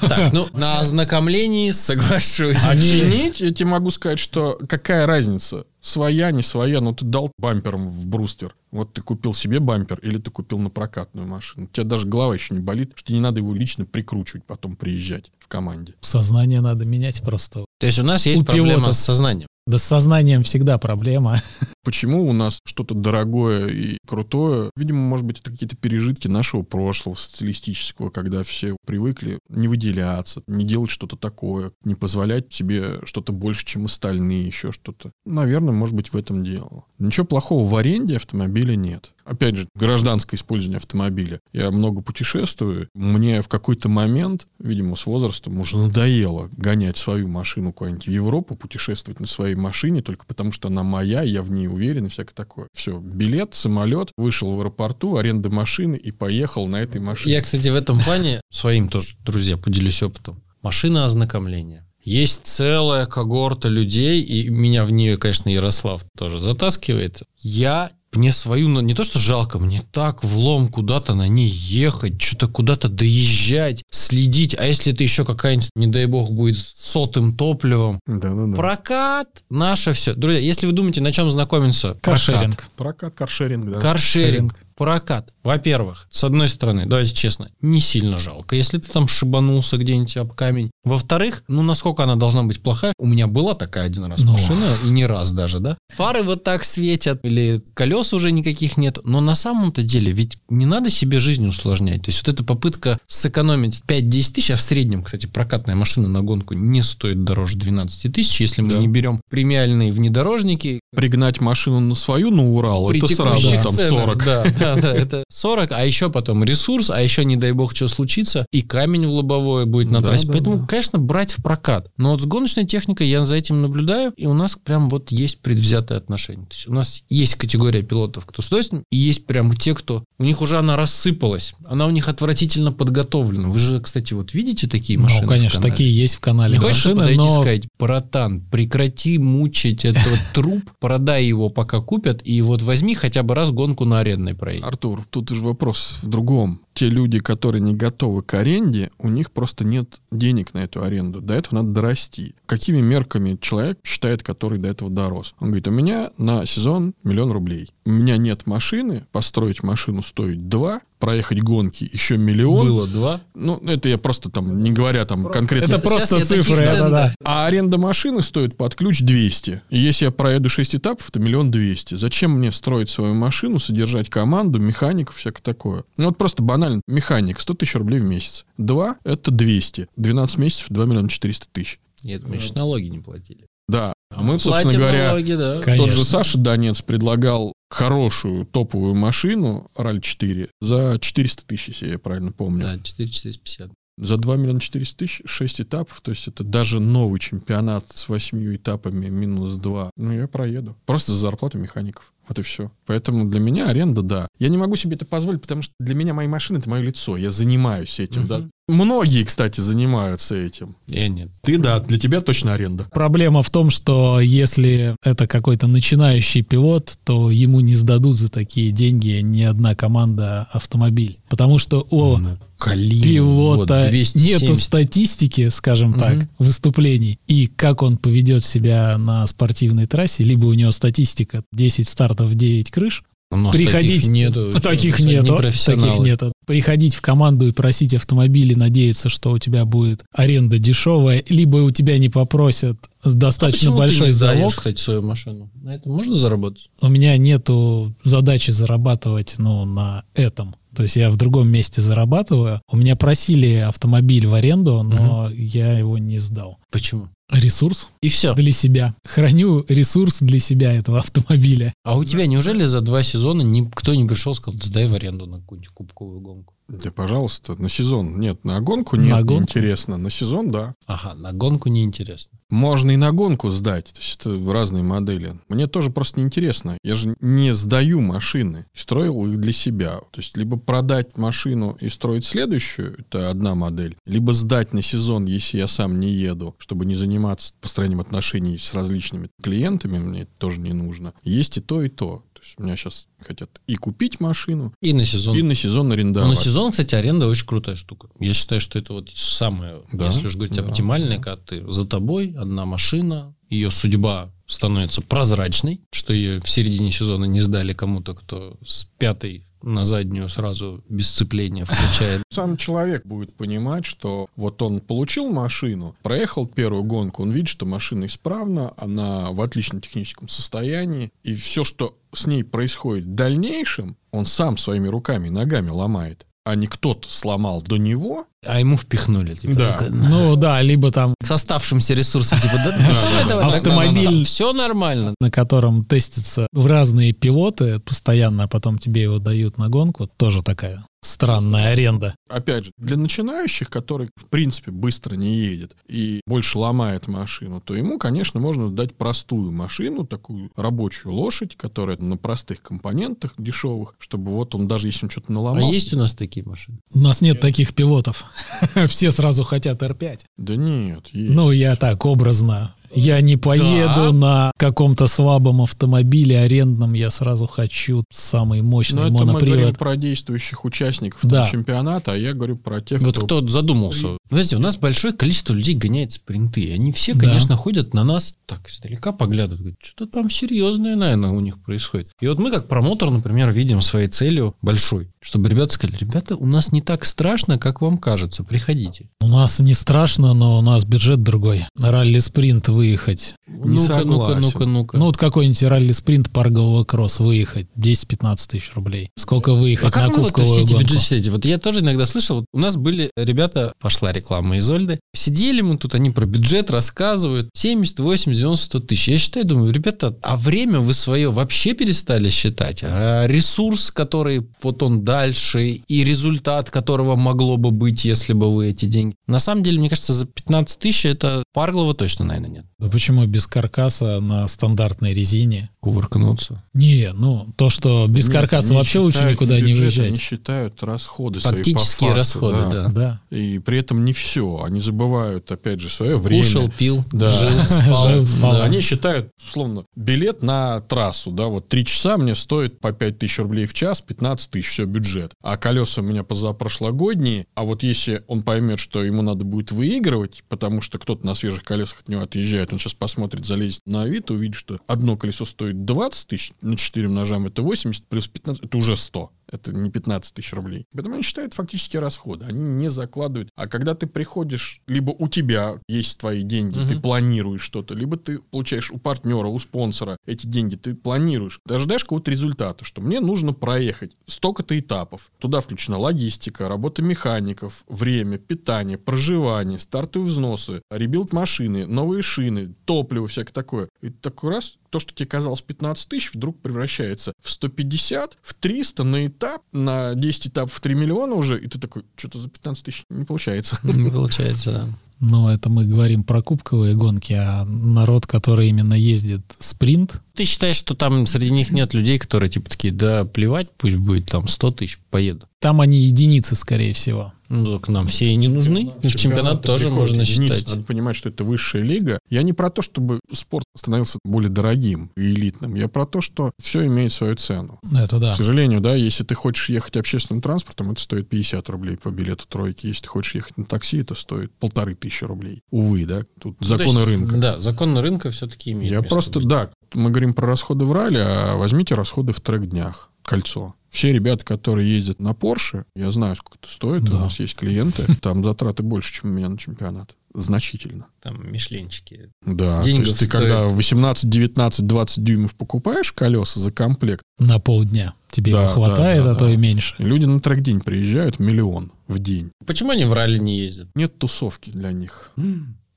[0.00, 2.56] Так, ну, на ознакомлении соглашусь.
[2.64, 5.66] А чинить, я тебе могу сказать, что какая разница?
[5.80, 8.54] Своя, не своя, но ты дал бампером в брустер.
[8.70, 11.66] Вот ты купил себе бампер или ты купил на прокатную машину.
[11.66, 14.76] У тебя даже голова еще не болит, что тебе не надо его лично прикручивать, потом
[14.76, 15.94] приезжать в команде.
[16.00, 17.64] Сознание надо менять просто.
[17.78, 18.92] То есть у нас есть у проблема пилота.
[18.92, 19.48] с сознанием.
[19.70, 21.36] Да с сознанием всегда проблема.
[21.84, 24.72] Почему у нас что-то дорогое и крутое?
[24.76, 30.64] Видимо, может быть, это какие-то пережитки нашего прошлого, социалистического, когда все привыкли не выделяться, не
[30.64, 35.12] делать что-то такое, не позволять себе что-то больше, чем остальные, еще что-то.
[35.24, 36.84] Наверное, может быть, в этом дело.
[36.98, 41.40] Ничего плохого в аренде автомобиля нет опять же, гражданское использование автомобиля.
[41.52, 42.88] Я много путешествую.
[42.94, 48.56] Мне в какой-то момент, видимо, с возрастом уже надоело гонять свою машину куда-нибудь в Европу,
[48.56, 52.34] путешествовать на своей машине только потому, что она моя, я в ней уверен и всякое
[52.34, 52.68] такое.
[52.72, 57.34] Все, билет, самолет, вышел в аэропорту, аренда машины и поехал на этой машине.
[57.34, 60.42] Я, кстати, в этом плане своим тоже, друзья, поделюсь опытом.
[60.62, 61.86] Машина ознакомления.
[62.02, 67.22] Есть целая когорта людей, и меня в нее, конечно, Ярослав тоже затаскивает.
[67.36, 72.20] Я мне свою, ну, не то что жалко, мне так влом куда-то на ней ехать,
[72.20, 74.54] что-то куда-то доезжать, следить.
[74.58, 78.00] А если это еще какая-нибудь, не дай бог, будет с сотым топливом?
[78.06, 78.56] Да-да-да.
[78.56, 80.14] Прокат, наше все.
[80.14, 81.96] Друзья, если вы думаете, на чем знакомиться?
[82.00, 82.64] Каршеринг.
[82.76, 83.80] Прокат, каршеринг, да.
[83.80, 85.34] Каршеринг прокат.
[85.42, 90.34] Во-первых, с одной стороны, давайте честно, не сильно жалко, если ты там шибанулся где-нибудь об
[90.34, 90.70] камень.
[90.84, 92.92] Во-вторых, ну насколько она должна быть плохая?
[92.98, 94.32] У меня была такая один раз но.
[94.32, 95.78] машина, и не раз даже, да?
[95.94, 98.98] Фары вот так светят, или колес уже никаких нет.
[99.04, 102.02] Но на самом-то деле ведь не надо себе жизнь усложнять.
[102.02, 106.22] То есть вот эта попытка сэкономить 5-10 тысяч, а в среднем, кстати, прокатная машина на
[106.22, 108.78] гонку не стоит дороже 12 тысяч, если мы да.
[108.78, 110.80] не берем премиальные внедорожники.
[110.94, 114.24] Пригнать машину на свою, на Урал, это сразу там 40.
[114.24, 117.88] Да, да, да, это 40, а еще потом ресурс, а еще, не дай бог, что
[117.88, 120.26] случится, и камень в лобовое будет на трассе.
[120.26, 120.66] Да, Поэтому, да.
[120.66, 121.88] конечно, брать в прокат.
[121.96, 125.40] Но вот с гоночной техникой я за этим наблюдаю, и у нас прям вот есть
[125.40, 126.46] предвзятое отношение.
[126.46, 128.50] То есть у нас есть категория пилотов, кто с
[128.90, 130.04] и есть прям те, кто...
[130.18, 133.48] У них уже она рассыпалась, она у них отвратительно подготовлена.
[133.48, 135.22] Вы же, кстати, вот видите такие ну, машины?
[135.22, 136.54] Ну, конечно, такие есть в канале.
[136.54, 137.40] Не хочешь подойти но...
[137.40, 143.34] сказать, братан, прекрати мучить этот труп, продай его, пока купят, и вот возьми хотя бы
[143.34, 144.64] раз гонку на арендной проедь.
[144.64, 146.60] Артур, тут же вопрос в другом.
[146.80, 151.20] Те люди, которые не готовы к аренде, у них просто нет денег на эту аренду.
[151.20, 152.34] До этого надо дорасти.
[152.46, 155.34] Какими мерками человек считает, который до этого дорос?
[155.40, 157.70] Он говорит, у меня на сезон миллион рублей.
[157.84, 162.66] У меня нет машины, построить машину стоит два, проехать гонки еще миллион.
[162.66, 163.20] Было два.
[163.34, 165.74] Ну, это я просто там, не говоря там просто, конкретно.
[165.74, 166.64] Это просто цифры.
[166.66, 167.14] Да, да.
[167.24, 169.62] А аренда машины стоит под ключ 200.
[169.70, 171.94] И если я проеду 6 этапов, это миллион двести.
[171.94, 175.84] Зачем мне строить свою машину, содержать команду, механиков, всякое такое?
[175.96, 176.69] Ну, вот просто банально.
[176.86, 178.44] Механик, 100 тысяч рублей в месяц.
[178.56, 179.88] Два— это 200.
[179.96, 181.80] 12 месяцев, 2 миллиона 400 тысяч.
[182.02, 183.46] Нет, мы еще налоги не платили.
[183.68, 185.60] Да, а мы, собственно говоря, налоги, да.
[185.76, 192.32] тот же Саша Донец предлагал хорошую топовую машину RAL4 за 400 тысяч, если я правильно
[192.32, 192.64] помню.
[192.64, 193.70] Да, 4450.
[194.00, 198.56] За 2 миллиона 400 тысяч 6 этапов, то есть это даже новый чемпионат с 8
[198.56, 199.90] этапами минус 2.
[199.96, 200.74] Ну, я проеду.
[200.86, 202.12] Просто за зарплату механиков.
[202.26, 202.70] Вот и все.
[202.86, 204.28] Поэтому для меня аренда, да.
[204.38, 207.16] Я не могу себе это позволить, потому что для меня мои машины— это мое лицо.
[207.16, 208.28] Я занимаюсь этим, угу.
[208.28, 208.48] да.
[208.70, 210.76] Многие, кстати, занимаются этим.
[210.86, 211.28] Я нет.
[211.42, 212.86] Ты, да, для тебя точно аренда.
[212.92, 218.70] Проблема в том, что если это какой-то начинающий пилот, то ему не сдадут за такие
[218.70, 221.18] деньги ни одна команда автомобиль.
[221.28, 226.00] Потому что у ну, Калин, пилота вот, нету статистики, скажем угу.
[226.00, 227.18] так, выступлений.
[227.26, 232.70] И как он поведет себя на спортивной трассе, либо у него статистика 10 стартов, 9
[232.70, 233.02] крыш,
[233.32, 234.52] У нас Приходить- таких нету.
[234.60, 236.32] Таких нету, таких нету.
[236.46, 241.58] Приходить в команду и просить автомобиль и надеяться, что у тебя будет аренда дешевая, либо
[241.58, 244.54] у тебя не попросят А достаточно почему большой ты не сдаешь, залог.
[244.56, 245.50] кстати, свою машину?
[245.54, 246.70] На этом можно заработать?
[246.80, 250.56] У меня нету задачи зарабатывать ну, на этом.
[250.74, 252.60] То есть я в другом месте зарабатываю.
[252.70, 256.58] У меня просили автомобиль в аренду, но я его не сдал.
[256.70, 257.08] Почему?
[257.30, 258.34] Ресурс И все.
[258.34, 258.94] для себя.
[259.04, 261.72] Храню ресурс для себя этого автомобиля.
[261.84, 265.26] А у тебя неужели за два сезона никто не пришел и сказал, сдай в аренду
[265.26, 266.54] на какую-нибудь кубковую гонку?
[266.70, 268.20] Да, пожалуйста, на сезон.
[268.20, 269.42] Нет, на гонку нет, На гонку?
[269.42, 269.96] интересно.
[269.96, 270.74] На сезон, да.
[270.86, 272.38] Ага, на гонку неинтересно.
[272.48, 273.86] Можно и на гонку сдать.
[273.92, 275.36] То есть это разные модели.
[275.48, 276.78] Мне тоже просто неинтересно.
[276.84, 278.66] Я же не сдаю машины.
[278.74, 279.98] Строил их для себя.
[280.12, 285.26] То есть либо продать машину и строить следующую, это одна модель, либо сдать на сезон,
[285.26, 290.32] если я сам не еду, чтобы не заниматься построением отношений с различными клиентами, мне это
[290.38, 291.14] тоже не нужно.
[291.24, 292.24] Есть и то, и то.
[292.58, 295.36] Меня сейчас хотят и купить машину, И на сезон.
[295.36, 296.28] и на сезон арендовать.
[296.30, 298.08] на сезон, кстати, аренда очень крутая штука.
[298.18, 301.22] Я считаю, что это вот самое, Да, если уж говорить да, оптимальное, да.
[301.22, 307.24] когда ты за тобой, одна машина, ее судьба становится прозрачной, что ее в середине сезона
[307.24, 312.22] не сдали кому-то, кто с пятой на заднюю сразу без сцепления включает.
[312.30, 317.66] Сам человек будет понимать, что вот он получил машину, проехал первую гонку, он видит, что
[317.66, 323.96] машина исправна, она в отличном техническом состоянии, и все, что с ней происходит в дальнейшем,
[324.10, 328.26] он сам своими руками и ногами ломает, а не кто-то сломал до него.
[328.46, 329.34] А ему впихнули.
[329.34, 329.86] Типа, Да.
[329.90, 335.14] Ну да, либо там с оставшимся ресурсом, типа, да, да, давай, Автомобиль- все нормально.
[335.20, 340.42] на котором тестятся в разные пилоты постоянно, а потом тебе его дают на гонку, тоже
[340.42, 342.14] такая странная аренда.
[342.28, 347.74] Опять же, для начинающих, который, в принципе, быстро не едет и больше ломает машину, то
[347.74, 354.32] ему, конечно, можно дать простую машину, такую рабочую лошадь, которая на простых компонентах дешевых, чтобы
[354.32, 356.78] вот он даже если он что-то А наломал, есть у нас такие машины?
[356.92, 358.24] У нас нет таких пилотов.
[358.88, 360.20] Все сразу хотят R5.
[360.36, 361.34] Да нет, есть.
[361.34, 362.74] Ну, я так образно.
[362.94, 364.12] Я не поеду Да.
[364.12, 369.48] на каком-то слабом автомобиле арендном, я сразу хочу самый Но мощный Ну, это мы говорим
[369.50, 369.78] монопривод.
[369.78, 371.48] про действующих участников Да.
[371.48, 373.26] чемпионата, а я говорю про тех, Вот кто...
[373.26, 374.16] кто задумался.
[374.28, 376.60] Знаете, у нас большое количество людей гоняет спринты.
[376.62, 377.20] и Они все, Да.
[377.26, 379.60] конечно, ходят на нас так издалека поглядывают.
[379.60, 382.10] Говорят, что-то там серьезное, наверное, у них происходит.
[382.20, 386.46] И вот мы, как промотор, например, видим своей целью большой, чтобы ребята сказали, ребята, у
[386.46, 389.08] нас не так страшно, как вам кажется, приходите.
[389.20, 391.66] У нас не страшно, но у нас бюджет другой.
[391.76, 393.34] На ралли-спринт выехать.
[393.46, 394.40] Не ну-ка, ну-ка, согласен.
[394.40, 394.96] ну-ка, ну-ка.
[394.96, 397.66] Ну, вот какой-нибудь ралли-спринт паргового кросс выехать.
[397.76, 399.10] 10-15 тысяч рублей.
[399.18, 401.30] Сколько выехать а как на вы вот кубковую все эти считаете?
[401.30, 405.94] Вот я тоже иногда слышал, у нас были ребята, пошла реклама Изольды, сидели мы тут,
[405.94, 409.08] они про бюджет рассказывают, 70, 80, 90, 100 тысяч.
[409.08, 412.82] Я считаю, думаю, ребята, а время вы свое вообще перестали считать?
[412.82, 418.70] А ресурс, который вот он дальше, и результат которого могло бы быть, если бы вы
[418.70, 419.14] эти деньги...
[419.26, 422.66] На самом деле, мне кажется, за 15 тысяч это Парглова точно, наверное, нет.
[422.80, 425.68] Да почему без каркаса на стандартной резине?
[425.80, 426.62] Кувыркнуться.
[426.74, 430.08] Не, ну, то, что без Нет, каркаса они вообще лучше никуда не выезжать.
[430.08, 432.88] Они считают расходы свои по Фактические факту, расходы, да.
[432.88, 433.20] Да.
[433.36, 434.62] И при этом не все.
[434.62, 436.42] Они забывают, опять же, свое время.
[436.42, 437.30] Кушал, пил, Да.
[437.30, 438.10] жил, спал.
[438.10, 438.52] Жил, спал.
[438.52, 438.64] Да.
[438.64, 443.38] Они считают, условно, билет на трассу, да, вот три часа мне стоит по 5 тысяч
[443.38, 445.32] рублей в час, 15 тысяч, все, бюджет.
[445.42, 450.44] А колеса у меня позапрошлогодние, а вот если он поймет, что ему надо будет выигрывать,
[450.48, 454.30] потому что кто-то на свежих колесах от него отъезжает, он сейчас посмотрит, залезет на вид,
[454.30, 458.78] увидит, что одно колесо стоит 20 тысяч, на 4 множам это 80, плюс 15, это
[458.78, 459.30] уже 100.
[459.50, 460.86] Это не 15 тысяч рублей.
[460.92, 462.46] Поэтому они считают фактические расходы.
[462.46, 463.50] Они не закладывают.
[463.56, 466.88] А когда ты приходишь, либо у тебя есть твои деньги, Мгм.
[466.88, 471.58] ты планируешь что-то, либо ты получаешь у партнера, у спонсора эти деньги, ты планируешь.
[471.66, 475.30] Ты ожидаешь какого-то результата, что мне нужно проехать столько-то этапов.
[475.38, 483.26] Туда включена логистика, работа механиков, время, питание, проживание, стартовые взносы, rebuild машины, новые шины, топливо,
[483.26, 483.88] всякое такое.
[484.00, 489.04] И такой раз то, что тебе казалось 15 тысяч, вдруг превращается в 150, в 300
[489.04, 489.39] на этап,
[489.72, 493.24] на 10 этапов в 3 миллиона уже, и ты такой, что-то за 15 тысяч не
[493.24, 493.78] получается.
[493.82, 494.88] Не получается, да.
[495.20, 500.76] Но это мы говорим про кубковые гонки, а народ, который именно ездит спринт, Ты считаешь,
[500.76, 504.70] что там среди них нет людей, которые типа такие, да, плевать, пусть будет там 100
[504.72, 505.46] тысяч, поеду.
[505.58, 507.34] там они единицы, скорее всего.
[507.50, 508.92] Ну, так нам все и не нужны.
[509.02, 510.54] И в чемпионат тоже можно единицы.
[510.60, 510.68] считать.
[510.70, 512.18] Надо понимать, что это высшая лига.
[512.28, 515.74] Я не про то, чтобы спорт становился более дорогим и элитным.
[515.74, 517.80] Я про то, что все имеет свою цену.
[517.92, 518.32] Это да.
[518.34, 522.44] К сожалению, да, если ты хочешь ехать общественным транспортом, это стоит 50 рублей по билету
[522.48, 522.86] тройки.
[522.86, 525.60] Если ты хочешь ехать на такси, это стоит полторы тысячи рублей.
[525.72, 527.36] Увы, да, тут Ну, законы есть, рынка.
[527.36, 529.48] Да, законы рынка все-таки имеют Я просто, быть.
[529.48, 533.10] да, мы говорим про расходы в ралли, а возьмите расходы в трек-днях.
[533.24, 533.74] кольцо.
[533.90, 537.16] Все ребята, которые ездят на Porsche, я знаю, сколько это стоит, Да.
[537.16, 540.16] у нас есть клиенты, там затраты больше, чем у меня на чемпионат.
[540.32, 541.06] Значительно.
[541.20, 542.30] Там мишленчики.
[542.46, 543.40] Да, Денег то есть ты стоит.
[543.42, 548.14] когда 18, 19, 20 дюймов покупаешь колеса за комплект, На полдня.
[548.30, 549.50] Тебе Да, его хватает, да, да, а то да.
[549.52, 549.96] и меньше.
[549.98, 552.52] люди на трек-день приезжают миллион в день.
[552.64, 553.88] Почему они в ралли не ездят?
[553.96, 555.32] Нет тусовки для них.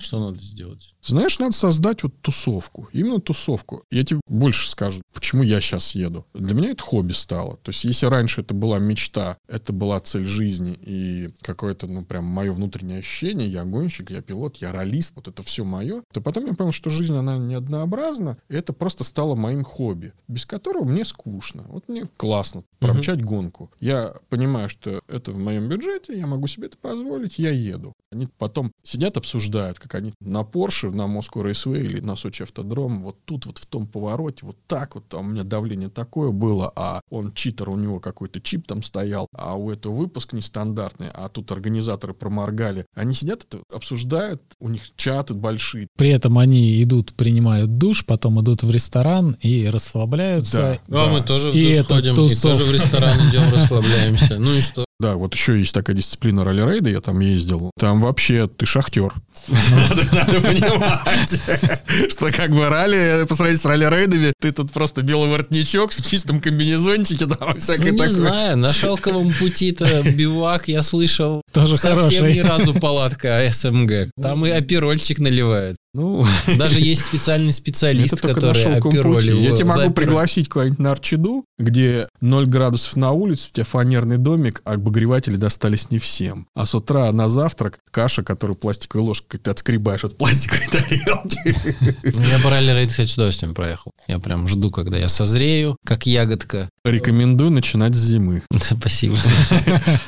[0.04, 0.94] Что надо сделать?
[1.02, 2.90] Знаешь, надо создать вот тусовку.
[2.94, 3.84] Именно тусовку.
[3.92, 6.26] Я тебе больше скажу, почему я сейчас еду.
[6.34, 7.58] Для меня это хобби стало.
[7.58, 12.26] То есть, если раньше это была мечта, это была цель жизни и какое-то, ну, прям
[12.26, 16.46] мое внутреннее ощущение, я гонщик, я пилот, я ролист, вот это все мое, то потом
[16.46, 20.84] я понял, что жизнь, она не однообразна, и это просто стало моим хобби, без которого
[20.84, 21.64] мне скучно.
[21.68, 23.72] Вот мне классно промчать гонку.
[23.80, 27.94] Я понимаю, что это в моем бюджете, я могу себе это позволить, я еду.
[28.14, 33.02] Они потом сидят, обсуждают, как они на Porsche, на Moscow Raceway или на Сочи Автодром,
[33.02, 36.72] вот тут вот в том повороте, вот так вот, а у меня давление такое было,
[36.76, 41.28] а он читер, у него какой-то чип там стоял, а у этого выпуск нестандартный, а
[41.28, 42.86] тут организаторы проморгали.
[42.96, 45.88] Они сидят, это обсуждают, у них чаты большие.
[45.98, 50.80] При этом они идут, принимают душ, потом идут в ресторан и расслабляются.
[50.88, 51.12] Ну, а Да.
[51.12, 54.38] мы тоже в И душ это ходим, и тоже в ресторан идем, расслабляемся.
[54.38, 54.86] Ну и что?
[55.04, 57.72] Да, вот еще есть такая дисциплина ралли-рейда, я там ездил.
[57.78, 59.14] Там вообще ты шахтер.
[59.50, 65.30] Надо надо понимать, что как бы ралли, по сравнению с ралли-рейдами, ты тут просто белый
[65.30, 68.10] воротничок в чистом комбинезончике, там Ну, всякое не такое.
[68.12, 72.36] знаю, на шелковом пути-то бивак, я слышал, Тоже совсем хороший.
[72.38, 74.12] ни разу палатка а СМГ.
[74.22, 75.76] Там и оперольчик наливают.
[75.94, 76.26] Ну,
[76.58, 79.42] Даже есть специальный специалист, это который шелковом опероль пути.
[79.44, 79.94] Я тебя могу запер.
[79.94, 85.36] пригласить куда-нибудь на Арчиду, где 0 градусов на улице, у тебя фанерный домик, а обогреватели
[85.36, 86.48] достались не всем.
[86.56, 91.56] А с утра на завтрак каша, которую пластиковой ложкой ты отскребаешь от пластиковой тарелки.
[92.04, 93.92] Ну, Я ралли-рейд, кстати, с удовольствием проехал.
[94.08, 96.70] Я прям жду, когда я созрею, как ягодка.
[96.84, 98.42] Рекомендую начинать с зимы.
[98.62, 99.18] Спасибо.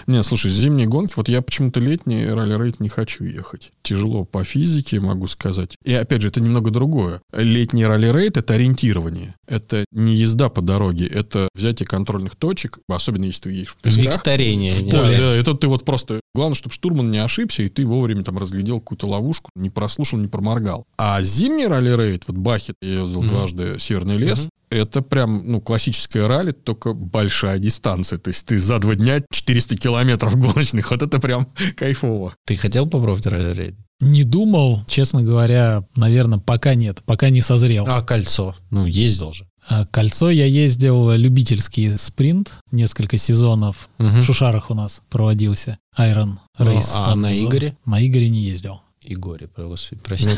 [0.07, 3.71] Не, слушай, зимние гонки, вот я почему-то летний ралли-рейд не хочу ехать.
[3.83, 5.74] Тяжело по физике, могу сказать.
[5.83, 7.21] И опять же, это немного другое.
[7.33, 9.35] Летний ралли-рейд— это ориентирование.
[9.47, 14.15] Это не езда по дороге, это взятие контрольных точек, особенно если ты едешь в песках.
[14.15, 14.75] Викторение.
[14.91, 16.21] Да, да, это ты вот просто...
[16.35, 20.27] Главное, чтобы штурман не ошибся, и ты вовремя там разглядел какую-то ловушку, не прослушал, не
[20.27, 20.85] проморгал.
[20.97, 23.29] А зимний ралли-рейд, вот Бахет, я ездил Мгм.
[23.29, 24.49] дважды Северный лес, Мгм.
[24.69, 28.19] это прям, ну, классическое ралли, только большая дистанция.
[28.19, 30.91] То есть ты за два дня 400 километров гоночных.
[30.91, 32.35] Вот это прям кайфово.
[32.45, 33.75] Ты хотел попробовать ралли-рейд?
[34.01, 37.85] Не думал, честно говоря, наверное, пока нет, пока не созрел.
[37.87, 38.53] А кольцо?
[38.69, 39.47] Ну, ездил же.
[39.67, 43.89] А Кольцо я ездил любительский спринт, несколько сезонов.
[43.97, 44.21] Мгм.
[44.21, 46.91] В Шушарах у нас проводился Iron Ну, Race.
[46.93, 47.75] а под на назов- Игоре?
[47.85, 48.81] На Игоре не ездил.
[49.01, 50.29] Игоре, господи, прости.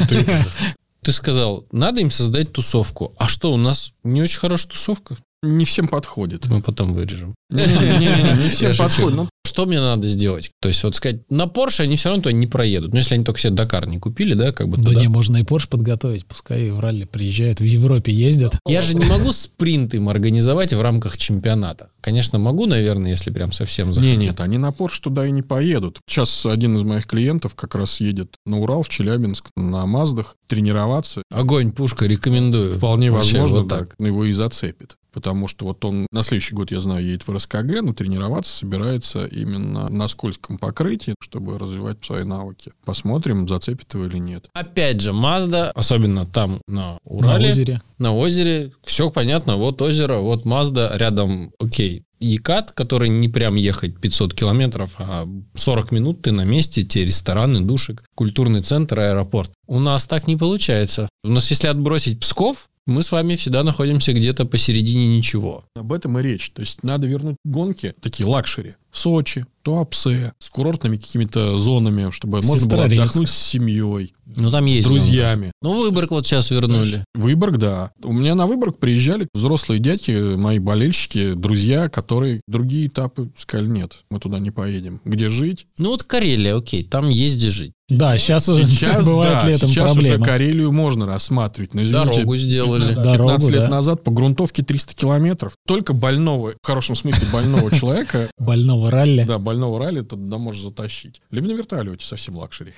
[1.04, 3.14] Ты сказал, надо им создать тусовку.
[3.18, 5.18] А что, у нас не очень хорошая тусовка?
[5.44, 6.48] Не всем подходит.
[6.48, 7.36] Мы потом вырежем.
[7.52, 8.84] Не-не-не, не всем Я шучу.
[8.90, 9.30] подходит.
[9.58, 10.52] Что мне надо сделать?
[10.60, 12.92] То есть, вот сказать, на Porsche они все равно туда не проедут.
[12.94, 15.02] Ну, если они только себе Дакар не купили, да, как бы Да туда.
[15.02, 18.54] не, можно и Porsche подготовить, пускай в ралли приезжают, в Европе ездят.
[18.68, 21.90] Я же не могу спринт им организовать в рамках чемпионата.
[22.02, 24.20] Конечно, могу, наверное, если прям совсем Не, захотеть.
[24.20, 26.02] нет, они на Porsche туда и не поедут.
[26.08, 31.24] Сейчас один из моих клиентов как раз едет на Урал, в Челябинск, на Маздах тренироваться.
[31.32, 32.74] Огонь, пушка, рекомендую.
[32.74, 33.96] Вполне Вообще, возможно, вот да, так.
[33.98, 34.98] его и зацепит.
[35.18, 39.26] Потому что вот он на следующий год, я знаю, едет в РСКГ, но тренироваться собирается
[39.26, 42.72] именно на скользком покрытии, чтобы развивать свои навыки.
[42.86, 44.46] Посмотрим, зацепит его или нет.
[44.54, 47.82] Опять же, Mazda, особенно там на Урале, На озере.
[47.98, 54.00] на озере, все понятно, вот озеро, вот Mazda, рядом, окей, Екат, который не прям ехать
[54.00, 59.52] 500 километров, а 40 минут ты на месте, те рестораны, душик, культурный центр, аэропорт.
[59.66, 61.10] У нас так не получается.
[61.24, 65.66] У нас, если отбросить Псков, мы с вами всегда находимся где-то посередине ничего.
[65.76, 66.50] Об этом и речь.
[66.52, 68.76] То есть надо вернуть гонки, такие luxury.
[68.92, 73.04] Сочи, Туапсе, с курортными какими-то зонами, чтобы можно было Сестрорецк.
[73.04, 74.88] отдохнуть с семьей, Ну, там с есть.
[74.88, 75.52] друзьями.
[75.62, 77.04] Ну, Выборг вот сейчас вернули.
[77.14, 77.92] Выборг, да.
[78.02, 84.04] У меня на Выборг приезжали взрослые дядьки, мои болельщики, друзья, которые другие этапы сказали, нет,
[84.10, 85.00] мы туда не поедем.
[85.06, 85.68] Где жить?
[85.78, 87.74] Ну, вот Карелия, окей, там есть где жить.
[87.90, 90.16] Да, сейчас, уже Сейчас, бывает да, летом сейчас проблема.
[90.16, 91.74] уже Карелию можно рассматривать.
[91.74, 92.94] Но, извините, Дорогу сделали.
[92.94, 93.04] Да.
[93.04, 93.68] Дорогу, 15 лет да.
[93.70, 95.54] назад по грунтовке 300 километров.
[95.66, 99.24] Только больного, в хорошем смысле больного человека, Больного ралли.
[99.24, 101.22] да, больного ралли ты туда можешь затащить.
[101.32, 102.74] Либо на вертолете, совсем luxury.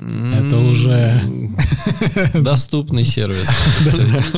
[0.00, 1.20] Это уже-
[2.34, 3.48] Доступный сервис.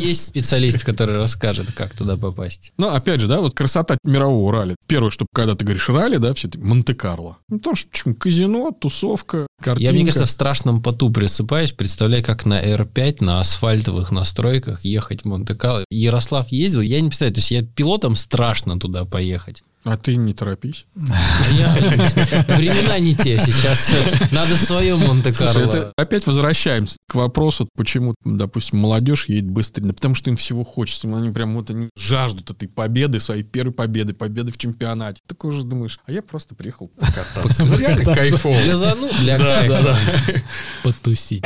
[0.00, 2.72] Есть специалист, который расскажет, как туда попасть.
[2.78, 4.76] Но, опять же, да, вот красота мирового ралли.
[4.86, 7.38] Первое, что когда ты говоришь ралли, да, все это Монте-Карло.
[7.48, 7.88] Ну, потому что?
[8.14, 9.99] Казино, тусовка, картинки.
[10.03, 15.24] Мне кажется, в страшном поту присыпаюсь, представляю, как на R5 на асфальтовых настройках ехать в
[15.26, 15.84] Монте-Карло.
[15.90, 19.62] Ярослав ездил, я не представляю, то есть я пилотом страшно туда поехать.
[19.82, 20.84] А ты не торопись.
[21.52, 21.72] Я-
[22.56, 23.90] времена не те, сейчас
[24.30, 25.92] надо свое Слушай, Монте-Карло.
[25.96, 29.86] опять возвращаемся к вопросу, почему, допустим, молодежь едет быстрее.
[29.86, 31.06] Да потому что им всего хочется.
[31.08, 35.18] Им Они прям вот они жаждут этой победы, своей первой победы, победы в чемпионате.
[35.26, 37.64] Ты такой уже думаешь, а я просто приехал покататься.
[37.64, 38.56] Ну, реально кайфово.
[39.20, 39.82] Для Да, кайфа.
[39.82, 39.98] да,
[40.82, 41.44] Потусить.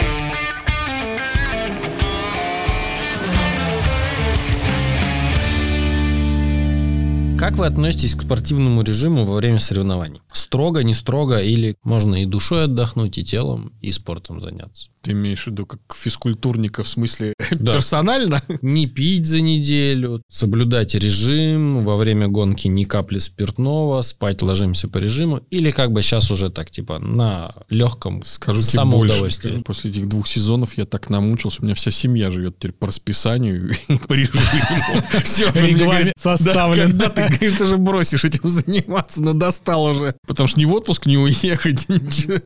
[7.44, 10.22] Как вы относитесь к спортивному режиму во время соревнований?
[10.32, 14.88] Строго, не строго, или можно и душой отдохнуть, и телом, и спортом заняться?
[15.04, 17.74] Ты имеешь в виду как физкультурника в смысле Да.
[17.74, 18.42] персонально?
[18.62, 24.96] Не пить за неделю, соблюдать режим, во время гонки ни капли спиртного, спать ложимся по
[24.98, 29.50] режиму, или как бы сейчас уже так, типа, на легком Скажу тебе самоудовольствии.
[29.50, 29.64] больше.
[29.64, 31.60] После этих двух сезонов я так намучился.
[31.60, 34.40] У меня вся семья живет теперь по расписанию и по режиму.
[35.24, 36.92] Все, Регламент составлен.
[36.92, 40.14] Когда ты, говоришь, уже бросишь этим заниматься, но достал уже.
[40.26, 41.86] Потому что ни в отпуск не уехать.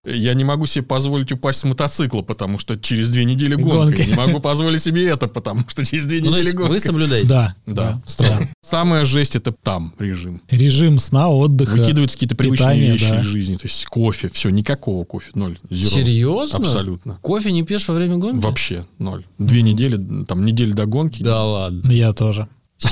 [0.04, 3.96] Я не могу себе позволить упасть с мотоцикла, потому что через две недели гонка.
[4.00, 6.70] Я не могу позволить себе это, потому что через две Ну, недели есть гонка.
[6.70, 7.28] вы соблюдаете?
[7.28, 8.00] Да, Да.
[8.18, 8.38] да.
[8.64, 10.40] Самая жесть это там режим.
[10.50, 11.72] Режим сна, отдыха.
[11.76, 13.20] Выкидываются какие-то привычные питание, вещи да.
[13.20, 13.56] из жизни.
[13.56, 15.58] То есть кофе, все, никакого кофе, ноль.
[15.68, 15.90] Zero.
[15.94, 16.58] Серьезно?
[16.60, 17.18] Абсолютно.
[17.20, 18.42] Кофе не пьешь во время гонки?
[18.44, 19.24] Вообще ноль.
[19.38, 21.22] Две недели, там неделя до гонки.
[21.22, 21.90] Да ладно.
[21.90, 22.46] Я тоже.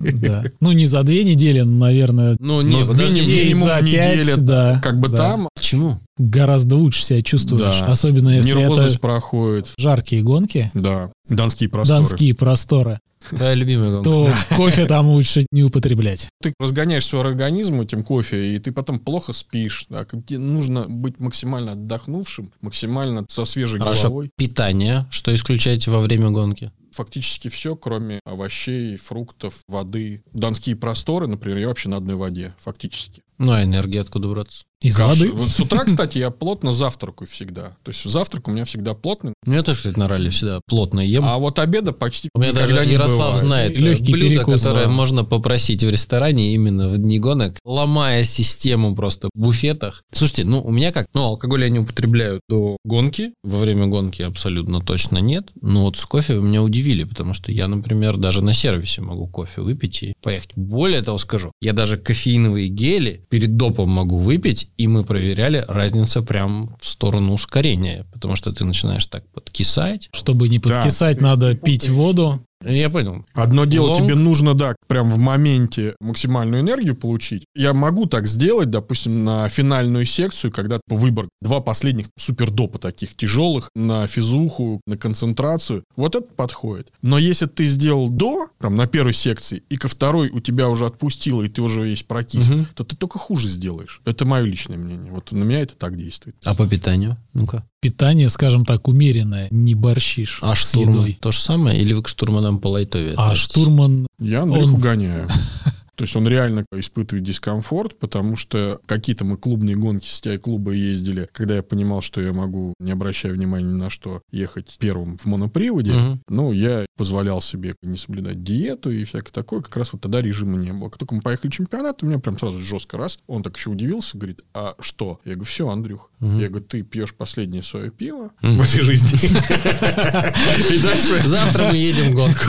[0.00, 0.44] Да.
[0.60, 4.44] Ну, не за две недели, но, наверное, Ну, Но не, подожди, минимум- за неделя, пять,
[4.44, 4.80] да.
[4.82, 5.16] Как бы да.
[5.18, 6.00] там Почему?
[6.18, 7.62] Гораздо лучше себя чувствуешь.
[7.80, 7.86] Да.
[7.86, 9.72] Особенно если нервозность это проходит.
[9.78, 11.10] жаркие гонки, Да.
[11.28, 12.00] Донские просторы.
[12.00, 12.98] донские просторы,
[13.30, 14.10] Твоя любимая гонка.
[14.10, 16.28] то кофе там лучше не употреблять.
[16.42, 19.86] Ты разгоняешь свой организм этим кофе, и ты потом плохо спишь.
[19.88, 24.02] Как Тебе нужно быть максимально отдохнувшим, максимально со свежей Хорошо.
[24.04, 24.30] головой.
[24.36, 25.06] Питание.
[25.10, 26.72] Что исключаете во время гонки?
[26.90, 30.22] Фактически все, кроме овощей, фруктов, воды.
[30.34, 33.22] Донские просторы, например, я вообще на одной воде, фактически.
[33.38, 34.64] Ну, а энергия откуда браться?
[34.82, 35.28] Из Каши.
[35.28, 35.32] воды.
[35.32, 37.76] Вот с утра, кстати, я плотно завтракаю всегда.
[37.84, 39.32] То есть завтрак у меня всегда плотный.
[39.46, 41.24] Ну, я тоже, кстати, на ралли всегда плотно ем.
[41.24, 43.40] А вот обеда почти У меня даже не Ярослав бывает.
[43.40, 44.90] знает Легкий блюдо, перекус, которое да.
[44.90, 50.02] можно попросить в ресторане именно в дни гонок, ломая систему просто в буфетах.
[50.12, 54.22] Слушайте, ну у меня как, ну алкоголь я не употребляю до гонки, во время гонки
[54.22, 58.42] абсолютно точно нет, но вот с кофе вы меня удивили, потому что я, например, даже
[58.42, 60.50] на сервисе могу кофе выпить и поехать.
[60.56, 66.22] Более того скажу, я даже кофеиновые гели перед допом могу выпить, и мы проверяли разницу
[66.22, 70.08] прям в сторону ускорения, потому что ты начинаешь так подкисать.
[70.12, 70.82] Чтобы не Да.
[70.82, 72.40] подкисать, надо пить воду.
[72.64, 73.24] Я понял.
[73.34, 74.04] Одно дело, Лонг.
[74.04, 77.44] тебе нужно, да, прям в моменте максимальную энергию получить.
[77.54, 83.68] Я могу так сделать, допустим, на финальную секцию, когда выбор два последних супердопа таких тяжелых
[83.74, 85.84] на физуху, на концентрацию.
[85.96, 86.88] Вот это подходит.
[87.02, 90.86] Но если ты сделал до, прям на первой секции, и ко второй у тебя уже
[90.86, 92.66] отпустило, и ты уже весь прокис, Мгм.
[92.74, 94.00] то ты только хуже сделаешь.
[94.04, 95.12] Это мое личное мнение.
[95.12, 96.36] Вот на меня это так действует.
[96.44, 97.16] А по питанию?
[97.34, 97.64] Ну-ка.
[97.86, 101.18] Питание, скажем так, умеренное, не борщишь А штурман едой.
[101.20, 101.80] то же самое?
[101.80, 105.26] Или вы к штурманам по лайтове А штурман Я Андрюху Он- гоняю.
[106.02, 110.72] То есть он реально испытывает дискомфорт, потому что какие-то мы клубные гонки с TI клуба
[110.72, 115.16] ездили, когда я понимал, что я могу, не обращая внимания ни на что, ехать первым
[115.18, 115.92] в моноприводе.
[115.92, 116.20] Мгм.
[116.28, 119.60] Ну, я позволял себе не соблюдать диету и всякое такое.
[119.60, 120.88] Как раз вот тогда режима не было.
[120.88, 123.20] Как только мы поехали в чемпионат, у меня прям сразу жестко раз.
[123.28, 125.20] Он так еще удивился, говорит, а что?
[125.24, 126.10] Я говорю, все, Андрюх.
[126.18, 126.40] Мгм.
[126.40, 128.56] Я говорю, ты пьешь последнее свое пиво Мгм.
[128.56, 129.18] в этой жизни.
[131.28, 132.40] Завтра мы едем в гонку.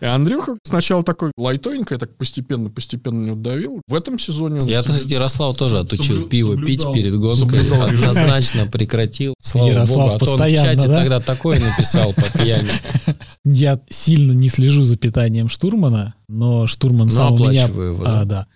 [0.00, 3.80] Андрюха сначала такой лайтовенько, я так постепенно-постепенно не давил.
[3.88, 4.68] В этом сезоне он...
[4.68, 7.60] Я, кстати, Ярослав тоже отучил соблю- пиво пить соблюдал- перед гонкой.
[7.60, 7.82] соблюдал.
[7.88, 9.34] Однозначно прекратил.
[9.40, 10.14] Слава Ярослав богу.
[10.14, 10.96] А то он в постоянно, чате да?
[10.98, 12.68] тогда такое написал по пьяни.
[13.44, 17.64] Я сильно не слежу за питанием штурмана, но штурман Но сам у меня...
[17.66, 18.20] его, да?
[18.20, 18.46] А, да.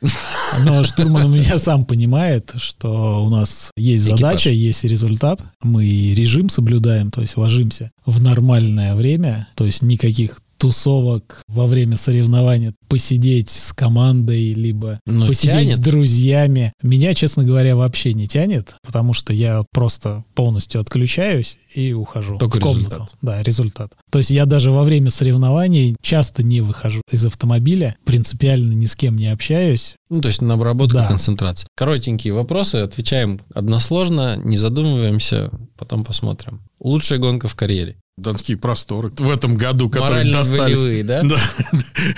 [0.64, 4.20] Но штурман у меня сам понимает, что у нас есть Экипаж.
[4.20, 5.42] задача, есть результат.
[5.62, 11.96] Мы режим соблюдаем, то есть ложимся в нормальное время, то есть никаких тусовок во время
[11.96, 15.76] соревнования, посидеть с командой, либо Ну, посидеть тянет.
[15.76, 16.72] с друзьями.
[16.82, 22.58] Меня, честно говоря, вообще не тянет, потому что я просто полностью отключаюсь и ухожу Только
[22.58, 22.84] в комнату.
[22.90, 23.14] результат.
[23.22, 23.92] Да, результат.
[24.10, 28.94] То есть я даже во время соревнований часто не выхожу из автомобиля, принципиально ни с
[28.96, 29.96] кем не общаюсь.
[30.10, 31.08] Ну, то есть на обработку Да.
[31.08, 31.66] концентрации.
[31.76, 36.60] Коротенькие вопросы, отвечаем односложно, не задумываемся, потом посмотрим.
[36.78, 37.96] Лучшая гонка в карьере.
[38.18, 40.76] Донские просторы в этом году, которые достались.
[40.78, 41.22] Морально-волевые, да?
[41.22, 41.36] Да.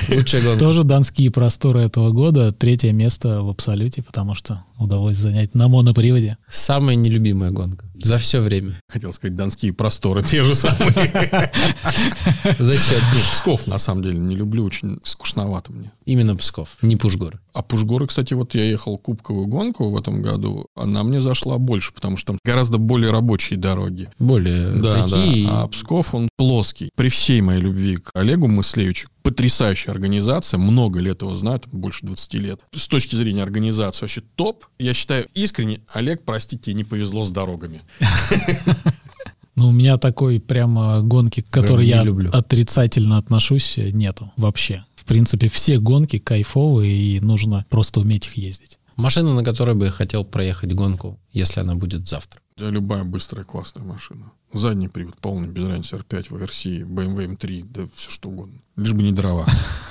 [0.09, 0.59] Лучшая гонка.
[0.59, 2.51] Тоже донские просторы этого года.
[2.51, 6.37] Третье место в абсолюте, потому что удалось занять на моноприводе.
[6.49, 7.87] Самая нелюбимая гонка.
[7.95, 8.75] За все время.
[8.89, 10.93] Хотел сказать, донские просторы те же самые.
[12.59, 13.03] За счет.
[13.33, 15.93] Псков, на самом деле, не люблю, очень скучновато мне.
[16.05, 17.41] Именно Псков, не Пушгор.
[17.53, 21.93] А Пушгоры, кстати, вот я ехал кубковую гонку в этом году, она мне зашла больше,
[21.95, 24.09] потому что там гораздо более рабочие дороги.
[24.19, 25.47] Более Да, такие.
[25.47, 25.63] да.
[25.63, 26.91] А Псков, он плоский.
[26.97, 32.35] При всей моей любви к Олегу Мыслевичу, потрясающая организация, много лет его знают, больше 20
[32.35, 32.61] лет.
[32.73, 34.67] С точки зрения организации вообще топ.
[34.79, 37.83] Я считаю, искренне, Олег, простите, не повезло с дорогами.
[39.57, 42.29] Ну, у меня такой прямо гонки, к которой я люблю.
[42.33, 44.85] отрицательно отношусь, нету вообще.
[44.97, 48.81] В принципе, все гонки кайфовые, и нужно просто уметь их ездить.
[48.97, 52.41] Машина, на которой бы я хотел проехать гонку, если она будет завтра.
[52.57, 54.31] Да, любая быстрая классная машина.
[54.53, 58.61] Задний привод полный, без разницы, R5, VRC, BMW M3, да все что угодно.
[58.77, 59.45] Лишь бы не дрова.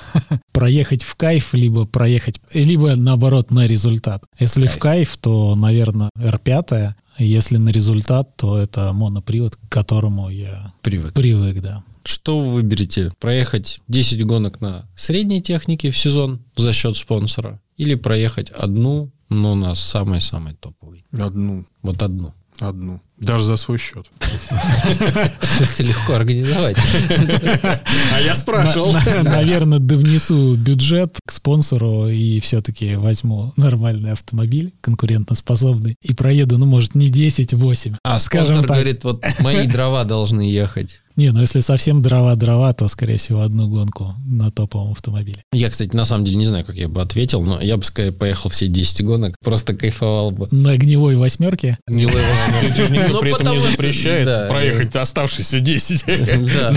[0.52, 4.24] Проехать в кайф, либо проехать, либо наоборот на результат.
[4.38, 5.10] Если в Кайф.
[5.10, 11.12] кайф, то, наверное, R5, если на результат, то это монопривод, к которому я Привык.
[11.12, 11.84] привык, да.
[12.04, 13.12] Что вы выберете?
[13.20, 17.60] Проехать 10 гонок на средней технике в сезон за счет спонсора?
[17.76, 21.04] Или проехать одну, но на самой-самой топовой?
[21.12, 22.32] Одну, Вот одну.
[22.60, 23.00] Одну.
[23.18, 24.10] Даже за свой счет.
[25.60, 26.76] Это легко организовать.
[28.12, 28.34] А я
[29.22, 36.94] Наверное, довнесу бюджет к спонсору и все-таки возьму нормальный автомобиль, конкурентоспособный, и проеду, ну, может,
[36.94, 37.96] не 10, 8.
[38.02, 38.76] А Скажем спонсор так.
[38.76, 41.00] говорит, вот мои дрова должны ехать.
[41.16, 45.44] Не, ну если совсем дрова-дрова, то, скорее всего, одну гонку на топовом автомобиле.
[45.52, 48.10] Я, кстати, на самом деле не знаю, как я бы ответил, но я бы, скорее,
[48.12, 50.48] поехал все 10 гонок, просто кайфовал бы.
[50.50, 52.92] На огневой восьмерке Гнилой восьмерки.
[52.92, 56.04] Никто Ну, при этом не запрещает проехать оставшиеся 10.
[56.54, 56.74] Да.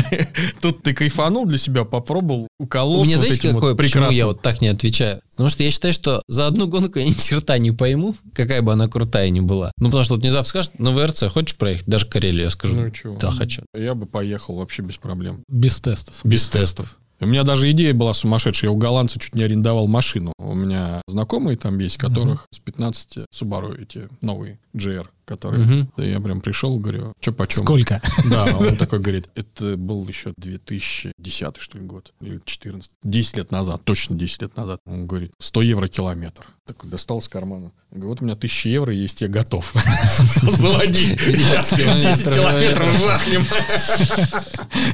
[0.61, 3.07] Тут ты кайфанул для себя, попробовал, укололся.
[3.07, 5.21] Мне знаете, какое, почему я вот так не отвечаю?
[5.37, 8.73] Потому что я считаю, что за одну гонку я ни черта не пойму, какая бы
[8.73, 9.71] она крутая ни была.
[9.77, 11.85] Ну, потому что вот завтра скажут, на ВРЦ хочешь проехать?
[11.85, 12.75] Даже Карелию я скажу.
[12.75, 13.19] Ну чего?
[13.19, 13.61] Да, хочу.
[13.75, 15.43] Я бы поехал вообще без проблем.
[15.47, 16.15] без тестов.
[16.23, 16.97] Без тестов.
[17.19, 18.71] У меня даже идея была сумасшедшая.
[18.71, 20.33] Я у голландца чуть не арендовал машину.
[20.39, 25.65] У меня знакомые там есть, которых с 15 Subaru эти новые GR, которые...
[25.65, 25.91] Мгм.
[25.97, 27.63] Да я прям пришел, говорю, что почем?
[27.63, 28.01] Сколько?
[28.29, 32.91] Да, он такой говорит, это был еще 2010 что ли год, или 14.
[33.03, 34.79] 10 лет назад, точно 10 лет назад.
[34.85, 36.47] Он говорит, 100 евро километр.
[36.65, 37.71] Такой достал из кармана.
[37.91, 39.73] Я говорю, вот у меня 1000 евро есть, я готов.
[40.41, 41.15] Заводи.
[41.15, 43.43] 10 километров, километров жахнем.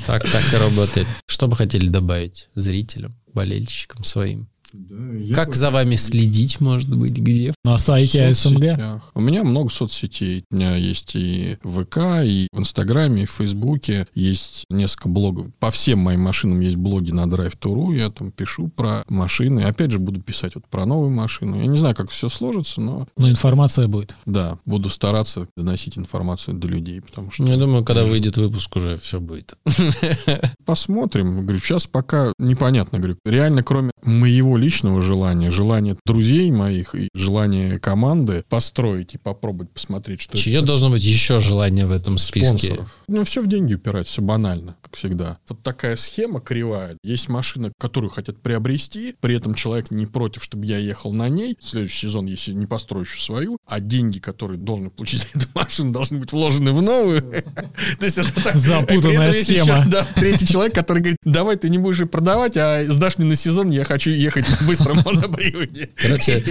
[0.06, 1.08] Так, так и работает.
[1.28, 4.48] Что бы хотели добавить зрителям, болельщикам своим?
[5.36, 7.54] Как за вами следить, может быть, где?
[7.64, 9.12] На сайте соцсетях.
[9.14, 10.44] У меня много соцсетей.
[10.52, 14.08] У меня есть и ВК, и в Инстаграме, и в Фейсбуке.
[14.16, 15.48] Есть несколько блогов.
[15.60, 17.96] По всем моим машинам есть блоги на Drive.ru.
[17.96, 19.62] Я там пишу про машины.
[19.62, 21.56] Опять же, буду писать вот про новую машину.
[21.60, 24.16] Я не знаю, как все сложится, но Но информация будет.
[24.26, 28.98] да, буду стараться доносить информацию до людей, потому что Я думаю, когда выйдет выпуск, уже
[28.98, 29.54] все будет.
[30.66, 31.42] посмотрим.
[31.42, 32.98] Говорю, сейчас пока непонятно.
[32.98, 39.72] Говорю, реально, кроме моего личного желания, желания друзей моих и желания команды построить и попробовать
[39.72, 42.58] посмотреть, что Чье это должно быть еще желание в этом списке?
[42.58, 42.96] спонсоров.
[43.08, 45.38] Ну, все в деньги упирается, все банально, как всегда.
[45.50, 46.98] Вот такая схема кривая.
[47.04, 51.58] Есть машина, которую хотят приобрести, при этом человек не против, чтобы я ехал на ней.
[51.60, 55.48] В следующий сезон, если не построю еще свою, а деньги, которые должен получить за эту
[55.54, 57.22] машину, должны быть вложены в новую.
[58.00, 58.56] То есть это так.
[58.56, 59.84] Запутанная схема.
[59.88, 63.36] Да, третий человек, который говорит, давай ты не будешь ее продавать, а сдашь мне на
[63.36, 65.90] сезон, я хочу ехать на быстром моноприводе.
[65.96, 66.44] Короче,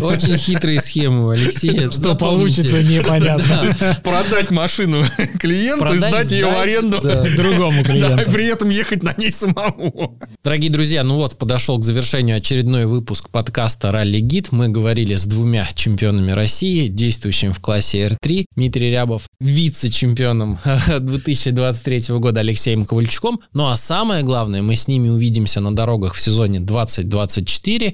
[0.00, 1.90] очень хитрые схемы у Алексея.
[1.90, 3.74] Что получится, непонятно.
[4.02, 5.04] Продать машину
[5.38, 7.00] клиенту и сдать ее в аренду.
[7.36, 8.30] Другому клиенту.
[8.30, 10.18] при этом ехать на ней самому.
[10.44, 14.52] Дорогие друзья, ну вот подошел к завершению очередной выпуск подкаста «Ралли Гид».
[14.52, 18.46] Мы говорили с двумя чемпионами России, действующим в классе R3.
[18.54, 20.58] Дмитрий Рябов, вице-чемпионом
[21.00, 23.40] 2023 года Алексеем Ковальчуком.
[23.52, 27.47] Ну а самое главное, мы с ними увидимся на дорогах в сезоне 2024.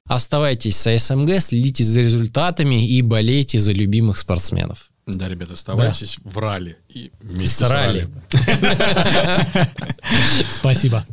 [0.07, 4.91] Оставайтесь с АСМГ, следите за результатами и болейте за любимых спортсменов.
[5.07, 8.09] Да, ребята, оставайтесь в ралли и вместе С ралли.
[10.51, 11.07] Спасибо.